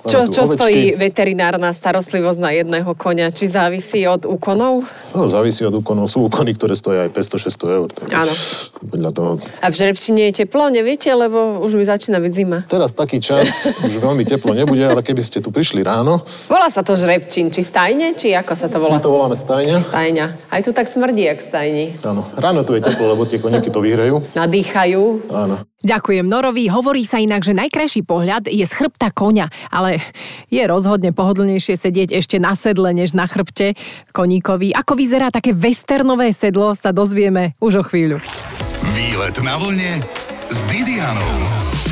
Čo, 0.07 0.31
čo 0.31 0.47
stojí 0.47 0.95
veterinárna 0.95 1.75
starostlivosť 1.75 2.39
na 2.39 2.55
jedného 2.55 2.87
konia? 2.95 3.29
Či 3.35 3.51
závisí 3.51 4.07
od 4.07 4.23
úkonov? 4.23 4.87
No, 5.11 5.27
závisí 5.27 5.67
od 5.67 5.75
úkonov. 5.75 6.07
Sú 6.07 6.25
úkony, 6.25 6.55
ktoré 6.55 6.73
stojí 6.73 7.03
aj 7.03 7.11
500-600 7.11 7.77
eur. 7.77 7.89
Áno. 8.15 8.33
Podľa 8.79 9.11
toho... 9.11 9.31
A 9.59 9.67
v 9.67 9.75
Žrebčine 9.75 10.31
je 10.31 10.47
teplo, 10.47 10.71
neviete? 10.71 11.11
Lebo 11.11 11.59
už 11.59 11.75
mi 11.75 11.83
začína 11.83 12.23
byť 12.23 12.31
zima. 12.31 12.63
Teraz 12.71 12.95
taký 12.95 13.19
čas, 13.19 13.67
už 13.87 13.99
veľmi 13.99 14.23
teplo 14.23 14.55
nebude, 14.55 14.87
ale 14.87 15.03
keby 15.03 15.19
ste 15.19 15.43
tu 15.43 15.51
prišli 15.51 15.83
ráno... 15.83 16.23
Volá 16.47 16.71
sa 16.71 16.81
to 16.81 16.95
Žrebčín, 16.95 17.51
či 17.51 17.61
stajne, 17.61 18.15
či 18.15 18.31
ako 18.33 18.53
sa 18.55 18.71
to 18.71 18.79
volá? 18.79 18.97
My 18.97 19.03
to 19.03 19.11
voláme 19.11 19.35
stajňa. 19.35 19.75
Stajňa. 19.77 20.25
Aj 20.47 20.61
tu 20.63 20.71
tak 20.71 20.87
smrdí, 20.87 21.27
jak 21.27 21.43
stajni. 21.43 21.99
Áno, 22.01 22.20
ráno 22.37 22.65
tu 22.65 22.77
je 22.77 22.81
teplo, 22.81 23.13
lebo 23.13 23.25
tie 23.27 23.41
koníky 23.41 23.69
to 23.69 23.83
vyhrajú. 23.83 24.21
Nadýchajú. 24.33 25.31
Áno. 25.31 25.55
Ďakujem 25.81 26.29
Norovi. 26.29 26.69
Hovorí 26.69 27.01
sa 27.01 27.17
inak, 27.17 27.41
že 27.41 27.57
najkrajší 27.57 28.05
pohľad 28.05 28.45
je 28.45 28.61
z 28.61 28.73
chrbta 28.73 29.09
koňa, 29.09 29.49
ale 29.73 29.97
je 30.53 30.61
rozhodne 30.69 31.09
pohodlnejšie 31.09 31.73
sedieť 31.73 32.13
ešte 32.13 32.37
na 32.37 32.53
sedle, 32.53 32.93
než 32.93 33.17
na 33.17 33.25
chrbte 33.25 33.73
koníkovi. 34.13 34.77
Ako 34.77 34.93
vyzerá 34.93 35.33
také 35.33 35.57
westernové 35.57 36.31
sedlo, 36.37 36.77
sa 36.77 36.93
dozvieme 36.93 37.57
už 37.57 37.81
o 37.81 37.83
chvíľu. 37.83 38.21
Výlet 38.93 39.41
na 39.41 39.57
vlne 39.57 40.05
s 40.53 40.59
Didianou. 40.69 41.90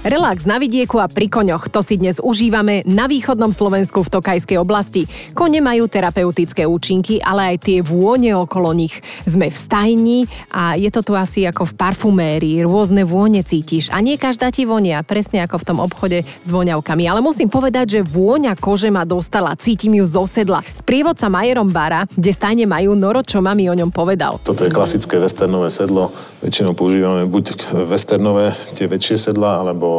Relax 0.00 0.48
na 0.48 0.56
vidieku 0.56 0.96
a 0.96 1.12
pri 1.12 1.28
koňoch, 1.28 1.68
to 1.68 1.84
si 1.84 2.00
dnes 2.00 2.24
užívame 2.24 2.80
na 2.88 3.04
východnom 3.04 3.52
Slovensku 3.52 4.00
v 4.00 4.08
Tokajskej 4.08 4.56
oblasti. 4.56 5.04
Kone 5.36 5.60
majú 5.60 5.92
terapeutické 5.92 6.64
účinky, 6.64 7.20
ale 7.20 7.52
aj 7.52 7.68
tie 7.68 7.78
vône 7.84 8.32
okolo 8.32 8.72
nich. 8.72 8.96
Sme 9.28 9.52
v 9.52 9.56
stajni 9.60 10.24
a 10.56 10.72
je 10.80 10.88
to 10.88 11.04
tu 11.04 11.12
asi 11.12 11.44
ako 11.44 11.68
v 11.68 11.76
parfumérii, 11.76 12.64
rôzne 12.64 13.04
vône 13.04 13.44
cítiš 13.44 13.92
a 13.92 14.00
nie 14.00 14.16
každá 14.16 14.48
ti 14.48 14.64
vonia, 14.64 15.04
presne 15.04 15.44
ako 15.44 15.60
v 15.60 15.66
tom 15.68 15.78
obchode 15.84 16.24
s 16.24 16.48
voňavkami. 16.48 17.04
Ale 17.04 17.20
musím 17.20 17.52
povedať, 17.52 18.00
že 18.00 18.08
vôňa 18.08 18.56
kože 18.56 18.88
ma 18.88 19.04
dostala, 19.04 19.52
cítim 19.60 20.00
ju 20.00 20.08
zo 20.08 20.24
sedla. 20.24 20.64
Sprievodca 20.72 21.28
Majerom 21.28 21.68
Bara, 21.68 22.08
kde 22.08 22.32
stajne 22.32 22.64
majú 22.64 22.96
Noro, 22.96 23.20
čo 23.20 23.44
mami 23.44 23.68
o 23.68 23.76
ňom 23.76 23.92
povedal. 23.92 24.40
Toto 24.48 24.64
je 24.64 24.72
klasické 24.72 25.20
westernové 25.20 25.68
sedlo. 25.68 26.08
Väčšinou 26.40 26.72
používame 26.72 27.28
buď 27.28 27.76
westernové, 27.84 28.56
tie 28.72 28.88
väčšie 28.88 29.28
sedla, 29.28 29.60
alebo 29.60 29.89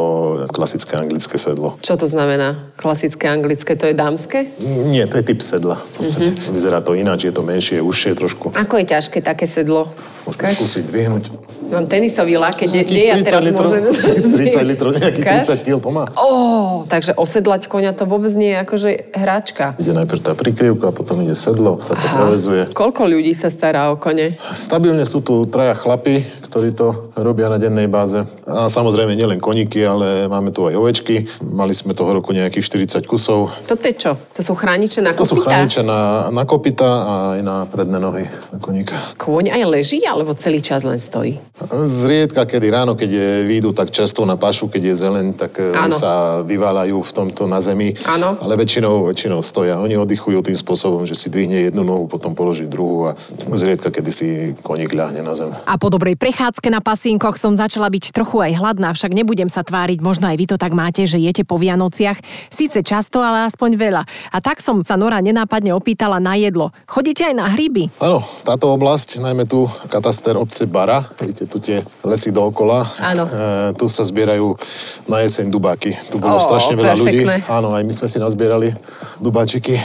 klasické 0.50 0.96
anglické 0.96 1.38
sedlo. 1.38 1.78
Čo 1.80 1.96
to 1.96 2.06
znamená? 2.06 2.72
Klasické 2.76 3.28
anglické, 3.28 3.76
to 3.76 3.86
je 3.86 3.94
dámske? 3.94 4.52
Nie, 4.88 5.06
to 5.06 5.18
je 5.20 5.24
typ 5.24 5.40
sedla. 5.42 5.80
V 5.80 5.90
podstate. 5.98 6.30
Mm-hmm. 6.34 6.54
Vyzerá 6.54 6.78
to 6.80 6.92
ináč, 6.94 7.28
je 7.28 7.34
to 7.34 7.42
menšie, 7.42 7.78
užšie 7.80 8.12
trošku. 8.18 8.52
Ako 8.54 8.78
je 8.82 8.86
ťažké 8.90 9.18
také 9.22 9.46
sedlo? 9.48 9.90
Môžete 10.26 10.42
Kaž... 10.42 10.56
skúsiť 10.58 10.84
dvihnúť. 10.86 11.24
Mám 11.72 11.88
tenisový 11.88 12.36
laket, 12.36 12.68
kde, 12.68 12.84
kde 12.84 13.02
ja 13.08 13.16
teraz 13.24 13.40
litrov, 13.48 13.72
môžem... 13.72 13.88
30 14.52 14.60
litrov, 14.68 14.90
nejakých 14.92 15.24
30 15.48 15.64
kg 15.64 15.76
to 15.80 15.88
má. 15.88 16.04
Oh, 16.20 16.84
takže 16.84 17.16
osedlať 17.16 17.72
konia 17.72 17.96
to 17.96 18.04
vôbec 18.04 18.28
nie 18.36 18.52
je 18.52 18.58
akože 18.60 18.90
hráčka. 19.16 19.72
Ide 19.80 19.96
najprv 19.96 20.20
tá 20.20 20.32
prikryvka, 20.36 20.92
potom 20.92 21.24
ide 21.24 21.32
sedlo, 21.32 21.80
sa 21.80 21.96
to 21.96 22.04
prevezuje. 22.04 22.68
Koľko 22.76 23.08
ľudí 23.08 23.32
sa 23.32 23.48
stará 23.48 23.88
o 23.88 23.96
kone? 23.96 24.36
Stabilne 24.52 25.08
sú 25.08 25.24
tu 25.24 25.48
traja 25.48 25.72
chlapi, 25.72 26.20
ktorí 26.52 26.76
to 26.76 27.08
robia 27.16 27.48
na 27.48 27.56
dennej 27.56 27.88
báze. 27.88 28.20
A 28.44 28.68
samozrejme 28.68 29.16
nielen 29.16 29.40
koníky, 29.40 29.80
ale 29.80 30.28
máme 30.28 30.52
tu 30.52 30.68
aj 30.68 30.76
ovečky. 30.76 31.24
Mali 31.40 31.72
sme 31.72 31.96
toho 31.96 32.12
roku 32.12 32.36
nejakých 32.36 32.92
40 32.92 33.08
kusov. 33.08 33.48
To 33.64 33.72
je 33.72 33.96
čo? 33.96 34.12
To 34.36 34.40
sú 34.44 34.52
chrániče 34.52 35.00
na 35.00 35.16
kopita? 35.16 35.24
To 35.24 35.32
sú 35.32 35.36
chrániče 35.40 35.80
na, 35.80 36.28
na 36.28 36.44
kopita 36.44 36.84
a 36.84 37.14
aj 37.36 37.40
na 37.40 37.56
predné 37.64 37.96
nohy 37.96 38.28
na 38.52 38.60
koníka. 38.60 38.92
Kôň 39.16 39.48
aj 39.48 39.62
leží, 39.64 40.04
alebo 40.04 40.36
celý 40.36 40.60
čas 40.60 40.84
len 40.84 41.00
stojí? 41.00 41.40
Zriedka, 41.70 42.48
kedy 42.48 42.66
ráno, 42.72 42.92
keď 42.98 43.10
je, 43.10 43.28
výjdu 43.46 43.70
tak 43.76 43.94
často 43.94 44.26
na 44.26 44.34
pašu, 44.34 44.66
keď 44.66 44.82
je 44.92 44.94
zeleň, 44.98 45.26
tak 45.36 45.58
ano. 45.60 45.94
sa 45.94 46.40
vyváľajú 46.42 46.98
v 46.98 47.12
tomto 47.12 47.46
na 47.46 47.62
zemi. 47.62 47.94
Áno. 48.08 48.38
Ale 48.40 48.58
väčšinou, 48.58 49.08
väčšinou 49.12 49.40
stoja. 49.44 49.78
Oni 49.78 49.94
oddychujú 49.94 50.42
tým 50.42 50.56
spôsobom, 50.56 51.06
že 51.06 51.14
si 51.14 51.30
dvihne 51.30 51.70
jednu 51.70 51.86
nohu, 51.86 52.10
potom 52.10 52.34
položí 52.34 52.66
druhú 52.66 53.12
a 53.12 53.18
zriedka, 53.54 53.92
kedy 53.92 54.10
si 54.10 54.28
koník 54.64 54.90
ľahne 54.90 55.22
na 55.22 55.36
zem. 55.36 55.52
A 55.52 55.74
po 55.76 55.92
dobrej 55.92 56.16
prechádzke 56.16 56.72
na 56.72 56.80
pasínkoch 56.80 57.36
som 57.36 57.54
začala 57.54 57.92
byť 57.92 58.10
trochu 58.10 58.40
aj 58.40 58.52
hladná, 58.58 58.90
však 58.96 59.12
nebudem 59.12 59.52
sa 59.52 59.62
tváriť, 59.62 60.00
možno 60.00 60.26
aj 60.26 60.36
vy 60.40 60.46
to 60.48 60.56
tak 60.56 60.72
máte, 60.72 61.04
že 61.04 61.20
jete 61.20 61.44
po 61.44 61.60
Vianociach. 61.60 62.18
Síce 62.48 62.80
často, 62.80 63.20
ale 63.20 63.46
aspoň 63.46 63.70
veľa. 63.76 64.02
A 64.32 64.38
tak 64.40 64.64
som 64.64 64.80
sa 64.82 64.96
Nora 64.96 65.20
nenápadne 65.20 65.76
opýtala 65.76 66.18
na 66.18 66.34
jedlo. 66.40 66.72
Chodíte 66.88 67.28
aj 67.28 67.34
na 67.36 67.46
hryby? 67.52 67.92
Áno, 68.00 68.24
táto 68.46 68.72
oblasť, 68.72 69.20
najmä 69.20 69.44
tu 69.44 69.68
kataster 69.92 70.34
obce 70.40 70.64
Bara, 70.64 71.12
vidíte 71.20 71.51
tu 71.52 71.60
tie 71.60 71.84
lesy 72.00 72.32
dookola. 72.32 72.88
Áno. 72.96 73.28
E, 73.28 73.76
tu 73.76 73.84
sa 73.92 74.08
zbierajú 74.08 74.56
na 75.04 75.20
jeseň 75.20 75.52
dubáky. 75.52 75.92
Tu 76.08 76.16
bolo 76.16 76.40
Ó, 76.40 76.40
strašne 76.40 76.80
veľa 76.80 76.96
ľudí. 76.96 77.28
perfektné. 77.28 77.36
Áno, 77.52 77.76
aj 77.76 77.84
my 77.84 77.92
sme 77.92 78.08
si 78.08 78.16
nazbierali 78.16 78.72
dubáčiky. 79.20 79.76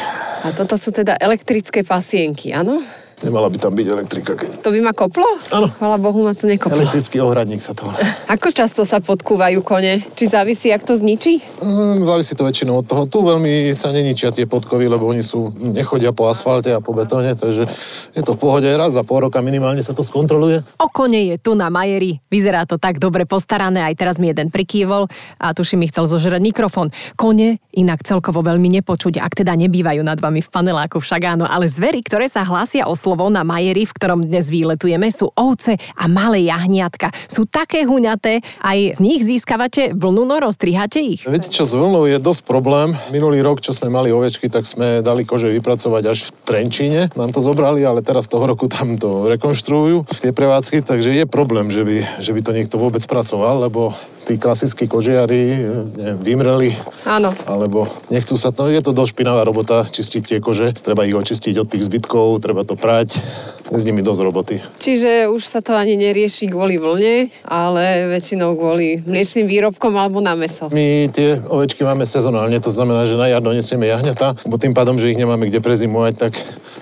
A 0.48 0.56
toto 0.56 0.80
sú 0.80 0.96
teda 0.96 1.20
elektrické 1.20 1.84
pasienky, 1.84 2.56
áno? 2.56 2.80
Nemala 3.18 3.50
by 3.50 3.58
tam 3.58 3.74
byť 3.74 3.88
elektrika. 3.90 4.38
Keď... 4.38 4.62
To 4.62 4.70
by 4.70 4.80
ma 4.86 4.94
koplo? 4.94 5.26
Áno. 5.50 5.74
Chvala 5.74 5.98
Bohu 5.98 6.22
ma 6.22 6.38
to 6.38 6.46
nekoplo. 6.46 6.78
Elektrický 6.78 7.18
ohradník 7.18 7.66
sa 7.66 7.74
to. 7.74 7.90
Ako 8.38 8.54
často 8.54 8.86
sa 8.86 9.02
podkúvajú 9.02 9.66
kone? 9.66 10.06
Či 10.14 10.30
závisí, 10.30 10.70
ak 10.70 10.86
to 10.86 10.94
zničí? 10.94 11.42
Mm, 11.58 12.06
Závisí 12.06 12.38
to 12.38 12.46
väčšinou 12.46 12.82
od 12.82 12.86
toho. 12.86 13.10
Tu 13.10 13.18
veľmi 13.18 13.74
sa 13.74 13.90
neničia 13.90 14.30
tie 14.30 14.46
podkovy, 14.46 14.86
lebo 14.86 15.10
oni 15.10 15.26
sú, 15.26 15.50
nechodia 15.58 16.14
po 16.14 16.30
asfalte 16.30 16.70
a 16.70 16.78
po 16.78 16.94
betóne, 16.94 17.34
takže 17.34 17.66
je 18.14 18.22
to 18.22 18.38
v 18.38 18.40
pohode 18.40 18.70
raz 18.70 18.94
za 18.94 19.02
pol 19.02 19.26
roka 19.26 19.42
minimálne 19.42 19.82
sa 19.82 19.98
to 19.98 20.06
skontroluje. 20.06 20.62
O 20.78 20.86
kone 20.86 21.34
je 21.34 21.42
tu 21.42 21.58
na 21.58 21.74
Majeri. 21.74 22.22
Vyzerá 22.30 22.70
to 22.70 22.78
tak 22.78 23.02
dobre 23.02 23.26
postarané, 23.26 23.82
aj 23.82 23.98
teraz 23.98 24.16
mi 24.22 24.30
jeden 24.30 24.54
prikývol 24.54 25.10
a 25.42 25.58
tuším 25.58 25.82
mi 25.82 25.90
chcel 25.90 26.06
zožrať 26.06 26.38
mikrofón. 26.38 26.94
Kone 27.18 27.58
inak 27.74 28.06
celkovo 28.06 28.46
veľmi 28.46 28.70
nepočuť, 28.78 29.18
ak 29.18 29.42
teda 29.42 29.58
nebývajú 29.58 30.06
nad 30.06 30.22
vami 30.22 30.46
v 30.46 30.50
paneláku 30.54 31.02
však 31.02 31.38
áno, 31.38 31.46
ale 31.50 31.66
zvery, 31.66 32.06
ktoré 32.06 32.30
sa 32.30 32.46
hlásia 32.46 32.86
o 32.86 32.94
slovo 33.08 33.32
na 33.32 33.48
Majeri, 33.48 33.88
v 33.88 33.96
ktorom 33.96 34.28
dnes 34.28 34.52
výletujeme, 34.52 35.08
sú 35.08 35.32
ovce 35.32 35.80
a 35.96 36.12
malé 36.12 36.44
jahniatka. 36.52 37.08
Sú 37.32 37.48
také 37.48 37.88
huňaté, 37.88 38.44
aj 38.60 38.80
z 38.90 39.00
nich 39.00 39.24
získavate 39.24 39.96
vlnu 39.96 40.28
noro, 40.28 40.52
strihate 40.52 41.00
ich. 41.00 41.24
Viete 41.24 41.48
čo, 41.48 41.64
s 41.64 41.72
vlnou 41.72 42.04
je 42.04 42.20
dosť 42.20 42.44
problém. 42.44 42.92
Minulý 43.08 43.40
rok, 43.40 43.64
čo 43.64 43.72
sme 43.72 43.88
mali 43.88 44.12
ovečky, 44.12 44.52
tak 44.52 44.68
sme 44.68 45.00
dali 45.00 45.24
kože 45.24 45.48
vypracovať 45.56 46.04
až 46.04 46.28
v 46.28 46.30
Trenčíne. 46.44 47.02
Nám 47.16 47.32
to 47.32 47.40
zobrali, 47.40 47.80
ale 47.88 48.04
teraz 48.04 48.28
toho 48.28 48.44
roku 48.44 48.68
tam 48.68 49.00
to 49.00 49.32
rekonštruujú, 49.32 50.04
tie 50.20 50.36
prevádzky, 50.36 50.84
takže 50.84 51.16
je 51.16 51.24
problém, 51.24 51.72
že 51.72 51.88
by, 51.88 52.20
že 52.20 52.36
by 52.36 52.42
to 52.44 52.52
niekto 52.52 52.76
vôbec 52.76 53.08
pracoval, 53.08 53.72
lebo 53.72 53.96
tí 54.28 54.36
klasickí 54.36 54.92
kožiari 54.92 55.56
neviem, 55.96 56.20
vymreli, 56.20 56.70
Áno. 57.08 57.32
alebo 57.48 57.88
nechcú 58.12 58.36
sa, 58.36 58.52
no 58.52 58.68
je 58.68 58.84
to 58.84 58.92
dosť 58.92 59.16
špinavá 59.16 59.48
robota, 59.48 59.88
čistiť 59.88 60.22
tie 60.28 60.40
kože, 60.44 60.76
treba 60.76 61.08
ich 61.08 61.16
očistiť 61.16 61.56
od 61.56 61.68
tých 61.72 61.88
zbytkov, 61.88 62.44
treba 62.44 62.68
to 62.68 62.76
prať, 62.76 63.24
je 63.72 63.80
s 63.80 63.88
nimi 63.88 64.04
dosť 64.04 64.22
roboty. 64.24 64.56
Čiže 64.84 65.32
už 65.32 65.44
sa 65.44 65.64
to 65.64 65.76
ani 65.76 65.96
nerieši 65.96 66.52
kvôli 66.52 66.76
vlne, 66.76 67.32
ale 67.48 68.12
väčšinou 68.12 68.56
kvôli 68.60 69.04
mliečným 69.08 69.48
výrobkom 69.48 69.96
alebo 69.96 70.20
na 70.20 70.36
meso. 70.36 70.68
My 70.72 71.08
tie 71.12 71.40
ovečky 71.40 71.88
máme 71.88 72.04
sezonálne, 72.04 72.60
to 72.60 72.72
znamená, 72.72 73.08
že 73.08 73.16
na 73.16 73.32
jar 73.32 73.40
donesieme 73.40 73.88
jahňata, 73.88 74.44
bo 74.44 74.60
tým 74.60 74.76
pádom, 74.76 75.00
že 75.00 75.12
ich 75.12 75.20
nemáme 75.20 75.48
kde 75.48 75.64
prezimovať, 75.64 76.14
tak 76.20 76.34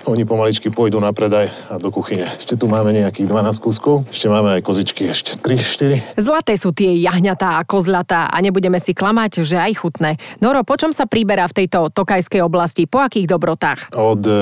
oni 0.06 0.22
pomaličky 0.22 0.70
pôjdu 0.70 1.02
na 1.02 1.10
predaj 1.10 1.50
a 1.66 1.78
do 1.82 1.90
kuchyne. 1.90 2.30
Ešte 2.38 2.54
tu 2.54 2.70
máme 2.70 2.94
nejakých 2.94 3.26
12 3.26 3.58
kúskov, 3.58 4.06
ešte 4.08 4.30
máme 4.30 4.58
aj 4.58 4.62
kozičky, 4.62 5.10
ešte 5.10 5.34
3, 5.42 6.14
4. 6.16 6.22
Zlaté 6.22 6.54
sú 6.54 6.70
tie 6.70 6.94
jahňatá 7.02 7.35
a 7.40 7.60
kozľatá 7.66 8.32
a 8.32 8.36
nebudeme 8.40 8.80
si 8.80 8.96
klamať, 8.96 9.44
že 9.44 9.60
aj 9.60 9.72
chutné. 9.76 10.16
Noro, 10.40 10.64
po 10.64 10.78
čom 10.80 10.94
sa 10.94 11.04
príberá 11.04 11.44
v 11.50 11.64
tejto 11.64 11.92
tokajskej 11.92 12.40
oblasti? 12.40 12.88
Po 12.88 13.04
akých 13.04 13.28
dobrotách? 13.28 13.92
Od 13.92 14.22
e, 14.24 14.32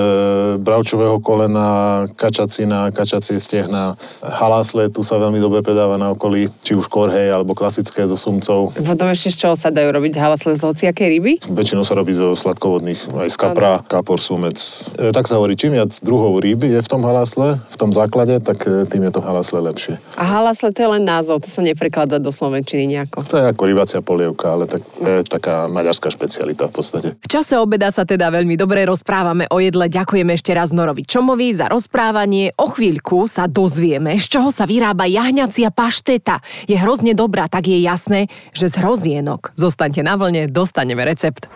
bravčového 0.61 1.18
kolena, 1.18 2.04
kačacina, 2.14 2.94
kačacie 2.94 3.40
stehna, 3.40 3.98
halásle, 4.22 4.92
tu 4.92 5.02
sa 5.02 5.18
veľmi 5.18 5.42
dobre 5.42 5.64
predáva 5.64 5.98
na 5.98 6.14
okolí, 6.14 6.52
či 6.62 6.78
už 6.78 6.87
korhej 6.87 7.33
alebo 7.33 7.57
klasické 7.57 8.07
so 8.07 8.14
sumcov. 8.14 8.76
Potom 8.76 9.09
ešte 9.11 9.35
z 9.35 9.37
čoho 9.42 9.54
sa 9.59 9.72
dajú 9.72 9.90
robiť 9.90 10.14
halasle 10.20 10.54
z 10.54 10.62
hociakej 10.62 11.09
ryby? 11.18 11.33
Väčšinou 11.50 11.83
sa 11.83 11.96
robí 11.98 12.12
zo 12.12 12.37
sladkovodných, 12.37 13.11
aj 13.16 13.30
z 13.33 13.37
kapra, 13.40 13.80
kapor, 13.88 14.20
sumec. 14.20 14.61
E, 15.00 15.11
tak 15.11 15.26
sa 15.26 15.40
hovorí, 15.40 15.57
čím 15.57 15.74
viac 15.74 15.90
druhov 16.04 16.44
ryby 16.44 16.76
je 16.76 16.80
v 16.85 16.88
tom 16.88 17.02
halasle, 17.02 17.59
v 17.59 17.76
tom 17.80 17.90
základe, 17.90 18.37
tak 18.44 18.62
e, 18.68 18.85
tým 18.85 19.09
je 19.09 19.12
to 19.16 19.20
halasle 19.24 19.59
lepšie. 19.59 19.96
A 20.20 20.22
halasle 20.22 20.70
to 20.70 20.85
je 20.85 20.88
len 20.88 21.02
názov, 21.02 21.40
to 21.40 21.48
sa 21.48 21.64
neprekladá 21.64 22.20
do 22.20 22.28
slovenčiny 22.28 22.84
nejako. 22.87 23.25
To 23.27 23.35
je 23.40 23.44
ako 23.51 23.62
rybacia 23.64 24.01
polievka, 24.05 24.55
ale 24.55 24.64
tak, 24.68 24.83
to 24.85 25.09
je 25.09 25.20
taká 25.27 25.66
maďarská 25.66 26.12
špecialita 26.12 26.68
v 26.68 26.73
podstate. 26.73 27.09
V 27.18 27.29
čase 27.29 27.57
obeda 27.57 27.88
sa 27.90 28.05
teda 28.07 28.29
veľmi 28.31 28.55
dobre 28.55 28.85
rozprávame 28.85 29.49
o 29.49 29.59
jedle. 29.59 29.88
Ďakujeme 29.88 30.35
ešte 30.37 30.53
raz 30.53 30.70
Norovi 30.70 31.03
Čomovi 31.07 31.53
za 31.55 31.70
rozprávanie. 31.70 32.53
O 32.61 32.68
chvíľku 32.70 33.27
sa 33.31 33.49
dozvieme, 33.49 34.16
z 34.20 34.27
čoho 34.38 34.51
sa 34.55 34.68
vyrába 34.68 35.09
jahňacia 35.09 35.73
pašteta. 35.73 36.40
Je 36.68 36.77
hrozne 36.79 37.12
dobrá, 37.16 37.49
tak 37.49 37.68
je 37.70 37.79
jasné, 37.81 38.27
že 38.53 38.68
z 38.70 38.81
hrozienok. 38.81 39.57
Zostaňte 39.57 40.05
na 40.05 40.14
vlne, 40.18 40.51
dostaneme 40.51 41.05
recept. 41.05 41.49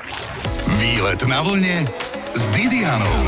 Výlet 0.79 1.21
na 1.27 1.41
vlne 1.43 1.89
s 2.37 2.45
Didianou. 2.55 3.19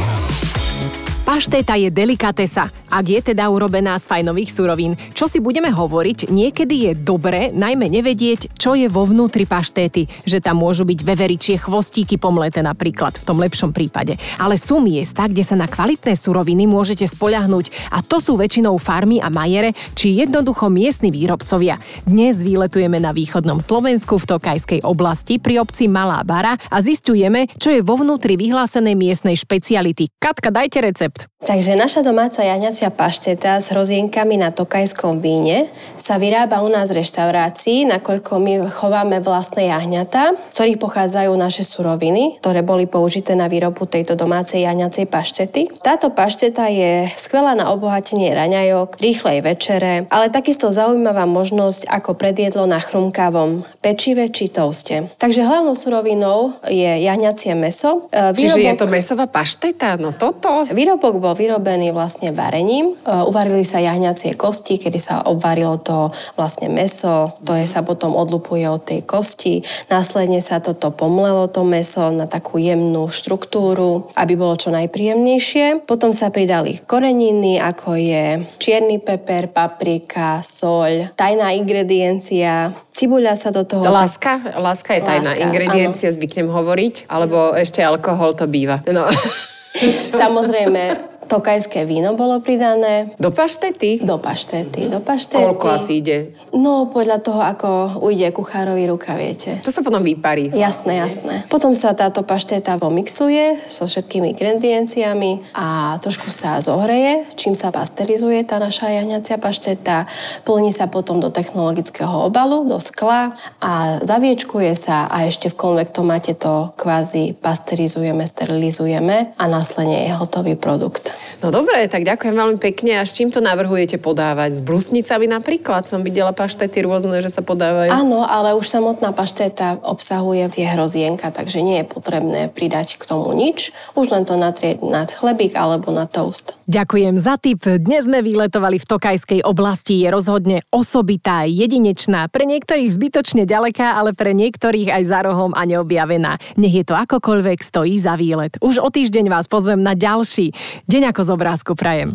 Paštéta 1.20 1.78
je 1.78 1.92
delikatesa, 1.94 2.72
ak 2.90 3.06
je 3.06 3.20
teda 3.32 3.46
urobená 3.46 3.94
z 3.96 4.10
fajnových 4.10 4.50
surovín. 4.50 4.98
Čo 5.14 5.30
si 5.30 5.38
budeme 5.38 5.70
hovoriť, 5.70 6.28
niekedy 6.28 6.90
je 6.90 6.92
dobré 6.98 7.54
najmä 7.54 7.86
nevedieť, 7.86 8.58
čo 8.58 8.74
je 8.74 8.90
vo 8.90 9.06
vnútri 9.06 9.46
paštéty, 9.46 10.10
že 10.26 10.42
tam 10.42 10.60
môžu 10.60 10.82
byť 10.82 11.00
veveričie 11.06 11.56
chvostíky 11.62 12.18
pomleté 12.18 12.60
napríklad, 12.60 13.22
v 13.22 13.26
tom 13.26 13.38
lepšom 13.38 13.70
prípade. 13.70 14.18
Ale 14.36 14.58
sú 14.58 14.82
miesta, 14.82 15.30
kde 15.30 15.46
sa 15.46 15.54
na 15.54 15.70
kvalitné 15.70 16.18
suroviny 16.18 16.66
môžete 16.66 17.06
spoľahnúť 17.06 17.94
a 17.94 18.02
to 18.02 18.18
sú 18.18 18.34
väčšinou 18.34 18.74
farmy 18.76 19.22
a 19.22 19.30
majere, 19.30 19.72
či 19.94 20.18
jednoducho 20.18 20.66
miestni 20.66 21.14
výrobcovia. 21.14 21.78
Dnes 22.02 22.42
výletujeme 22.42 22.98
na 22.98 23.14
východnom 23.14 23.62
Slovensku 23.62 24.18
v 24.18 24.28
Tokajskej 24.34 24.80
oblasti 24.82 25.38
pri 25.38 25.62
obci 25.62 25.86
Malá 25.86 26.24
Bara 26.24 26.56
a 26.56 26.76
zistujeme, 26.82 27.46
čo 27.60 27.70
je 27.70 27.84
vo 27.84 28.00
vnútri 28.00 28.34
vyhlásenej 28.40 28.96
miestnej 28.96 29.36
špeciality. 29.36 30.08
Katka, 30.16 30.48
dajte 30.48 30.80
recept. 30.80 31.28
Takže 31.44 31.72
naša 31.76 32.04
domáca 32.04 32.44
jahňacia 32.44 32.79
jaňacia 32.80 32.96
pašteta 32.96 33.60
s 33.60 33.76
hrozienkami 33.76 34.40
na 34.40 34.48
tokajskom 34.56 35.20
víne 35.20 35.68
sa 36.00 36.16
vyrába 36.16 36.64
u 36.64 36.72
nás 36.72 36.88
v 36.88 37.04
reštaurácii, 37.04 37.84
nakoľko 37.92 38.40
my 38.40 38.54
chováme 38.72 39.20
vlastné 39.20 39.68
jahňatá, 39.68 40.32
z 40.48 40.54
ktorých 40.56 40.80
pochádzajú 40.80 41.28
naše 41.36 41.60
suroviny, 41.60 42.40
ktoré 42.40 42.64
boli 42.64 42.88
použité 42.88 43.36
na 43.36 43.52
výrobu 43.52 43.84
tejto 43.84 44.16
domácej 44.16 44.64
jaňacej 44.64 45.12
paštety. 45.12 45.68
Táto 45.84 46.08
pašteta 46.08 46.72
je 46.72 47.04
skvelá 47.20 47.52
na 47.52 47.68
obohatenie 47.68 48.32
raňajok, 48.32 48.96
rýchlej 48.96 49.44
večere, 49.44 50.08
ale 50.08 50.32
takisto 50.32 50.72
zaujímavá 50.72 51.28
možnosť 51.28 51.84
ako 51.84 52.16
predjedlo 52.16 52.64
na 52.64 52.80
chrumkavom 52.80 53.60
pečive 53.84 54.32
či 54.32 54.48
touste. 54.48 55.12
Takže 55.20 55.44
hlavnou 55.44 55.76
surovinou 55.76 56.56
je 56.64 57.04
jahňacie 57.04 57.52
meso. 57.52 58.08
Výrobok... 58.08 58.40
Čiže 58.40 58.60
je 58.64 58.72
to 58.72 58.86
mesová 58.88 59.28
pašteta? 59.28 60.00
No 60.00 60.16
toto? 60.16 60.64
Výrobok 60.72 61.20
bol 61.20 61.36
vyrobený 61.36 61.92
vlastne 61.92 62.32
varením. 62.32 62.69
E, 62.70 62.84
uvarili 63.26 63.66
sa 63.66 63.82
jahňacie 63.82 64.38
kosti, 64.38 64.78
kedy 64.78 64.98
sa 65.02 65.26
obvarilo 65.26 65.76
to 65.82 66.14
vlastne 66.38 66.70
meso, 66.70 67.34
ktoré 67.42 67.66
sa 67.66 67.82
potom 67.82 68.14
odlupuje 68.14 68.64
od 68.70 68.86
tej 68.86 69.02
kosti. 69.02 69.66
Následne 69.90 70.38
sa 70.38 70.62
toto 70.62 70.94
pomlelo, 70.94 71.50
to 71.50 71.66
meso, 71.66 72.14
na 72.14 72.30
takú 72.30 72.62
jemnú 72.62 73.10
štruktúru, 73.10 74.14
aby 74.14 74.38
bolo 74.38 74.54
čo 74.54 74.70
najpríjemnejšie. 74.70 75.82
Potom 75.84 76.14
sa 76.14 76.30
pridali 76.30 76.78
koreniny, 76.86 77.58
ako 77.58 77.98
je 77.98 78.46
čierny 78.62 79.02
peper, 79.02 79.50
paprika, 79.50 80.38
soľ, 80.38 81.18
tajná 81.18 81.50
ingrediencia. 81.58 82.70
Cibuľa 82.94 83.34
sa 83.34 83.50
do 83.50 83.66
toho... 83.66 83.82
Láska? 83.82 84.54
Láska 84.54 84.94
je 84.94 85.02
tajná 85.02 85.34
Láska, 85.34 85.42
ingrediencia, 85.42 86.08
áno. 86.12 86.16
zvyknem 86.16 86.48
hovoriť, 86.52 87.10
alebo 87.10 87.56
ešte 87.58 87.82
alkohol 87.82 88.38
to 88.38 88.46
býva. 88.46 88.84
No. 88.86 89.08
Samozrejme, 90.22 91.09
Tokajské 91.30 91.86
víno 91.86 92.18
bolo 92.18 92.42
pridané. 92.42 93.14
Do 93.22 93.30
paštety? 93.30 94.02
Do 94.02 94.18
paštety, 94.18 94.90
do 94.90 94.98
paštety. 94.98 95.38
Koľko 95.38 95.66
asi 95.70 96.02
ide? 96.02 96.34
No, 96.50 96.90
podľa 96.90 97.22
toho, 97.22 97.38
ako 97.38 98.02
ujde 98.02 98.34
kuchárovi 98.34 98.90
ruka, 98.90 99.14
viete. 99.14 99.62
To 99.62 99.70
sa 99.70 99.86
potom 99.86 100.02
vyparí. 100.02 100.50
Jasné, 100.50 100.98
jasné. 100.98 101.46
Potom 101.46 101.70
sa 101.78 101.94
táto 101.94 102.26
pašteta 102.26 102.82
pomixuje 102.82 103.62
so 103.70 103.86
všetkými 103.86 104.34
ingredienciami 104.34 105.54
a 105.54 105.94
trošku 106.02 106.34
sa 106.34 106.58
zohreje, 106.58 107.22
čím 107.38 107.54
sa 107.54 107.70
pasterizuje 107.70 108.42
tá 108.42 108.58
naša 108.58 108.90
jahňacia 108.90 109.38
pašteta. 109.38 110.10
Plní 110.42 110.74
sa 110.74 110.90
potom 110.90 111.22
do 111.22 111.30
technologického 111.30 112.26
obalu, 112.26 112.66
do 112.66 112.82
skla 112.82 113.38
a 113.62 114.02
zaviečkuje 114.02 114.74
sa 114.74 115.06
a 115.06 115.30
ešte 115.30 115.46
v 115.46 115.54
konvektomate 115.54 116.34
to 116.34 116.74
kvázi 116.74 117.38
pasterizujeme, 117.38 118.26
sterilizujeme 118.26 119.38
a 119.38 119.44
následne 119.46 120.10
je 120.10 120.18
hotový 120.18 120.58
produkt. 120.58 121.19
No 121.40 121.52
dobre, 121.54 121.86
tak 121.88 122.04
ďakujem 122.04 122.34
veľmi 122.36 122.58
pekne. 122.60 123.00
A 123.00 123.06
s 123.06 123.16
čím 123.16 123.32
to 123.32 123.40
navrhujete 123.40 123.96
podávať? 123.96 124.58
S 124.58 124.62
brusnicami 124.62 125.26
napríklad? 125.26 125.88
Som 125.88 126.04
videla 126.04 126.30
paštety 126.30 126.84
rôzne, 126.84 127.20
že 127.20 127.32
sa 127.32 127.42
podávajú. 127.44 127.90
Áno, 127.92 128.24
ale 128.24 128.54
už 128.56 128.68
samotná 128.68 129.10
pašteta 129.12 129.82
obsahuje 129.84 130.48
tie 130.52 130.66
hrozienka, 130.70 131.32
takže 131.32 131.60
nie 131.60 131.82
je 131.82 131.86
potrebné 131.86 132.48
pridať 132.48 132.96
k 132.96 133.02
tomu 133.04 133.32
nič. 133.34 133.74
Už 133.98 134.14
len 134.14 134.24
to 134.24 134.38
natrieť 134.38 134.80
nad 134.86 135.10
chlebík 135.10 135.58
alebo 135.58 135.92
na 135.92 136.06
toast. 136.08 136.56
Ďakujem 136.70 137.18
za 137.18 137.34
tip. 137.36 137.66
Dnes 137.66 138.06
sme 138.06 138.22
vyletovali 138.22 138.78
v 138.78 138.86
Tokajskej 138.86 139.40
oblasti. 139.42 140.00
Je 140.00 140.08
rozhodne 140.08 140.62
osobitá, 140.70 141.42
jedinečná, 141.44 142.30
pre 142.30 142.46
niektorých 142.46 142.90
zbytočne 142.94 143.42
ďaleká, 143.42 143.98
ale 143.98 144.14
pre 144.14 144.30
niektorých 144.32 144.94
aj 144.94 145.02
za 145.02 145.20
rohom 145.26 145.50
a 145.52 145.66
neobjavená. 145.66 146.38
Nech 146.54 146.74
je 146.78 146.84
to 146.86 146.94
akokoľvek, 146.94 147.58
stojí 147.58 147.98
za 147.98 148.14
výlet. 148.14 148.54
Už 148.62 148.78
o 148.78 148.86
týždeň 148.86 149.26
vás 149.26 149.50
pozvem 149.50 149.82
na 149.82 149.98
ďalší. 149.98 150.54
Deň 150.86 151.09
ako 151.10 151.26
z 151.26 151.30
obrázku 151.34 151.72
prajem. 151.74 152.14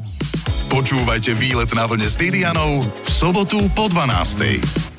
Počúvajte 0.72 1.36
výlet 1.36 1.72
na 1.76 1.86
vlne 1.86 2.08
s 2.08 2.16
Didianou 2.16 2.84
v 2.84 3.10
sobotu 3.12 3.60
po 3.76 3.92
12. 3.92 4.95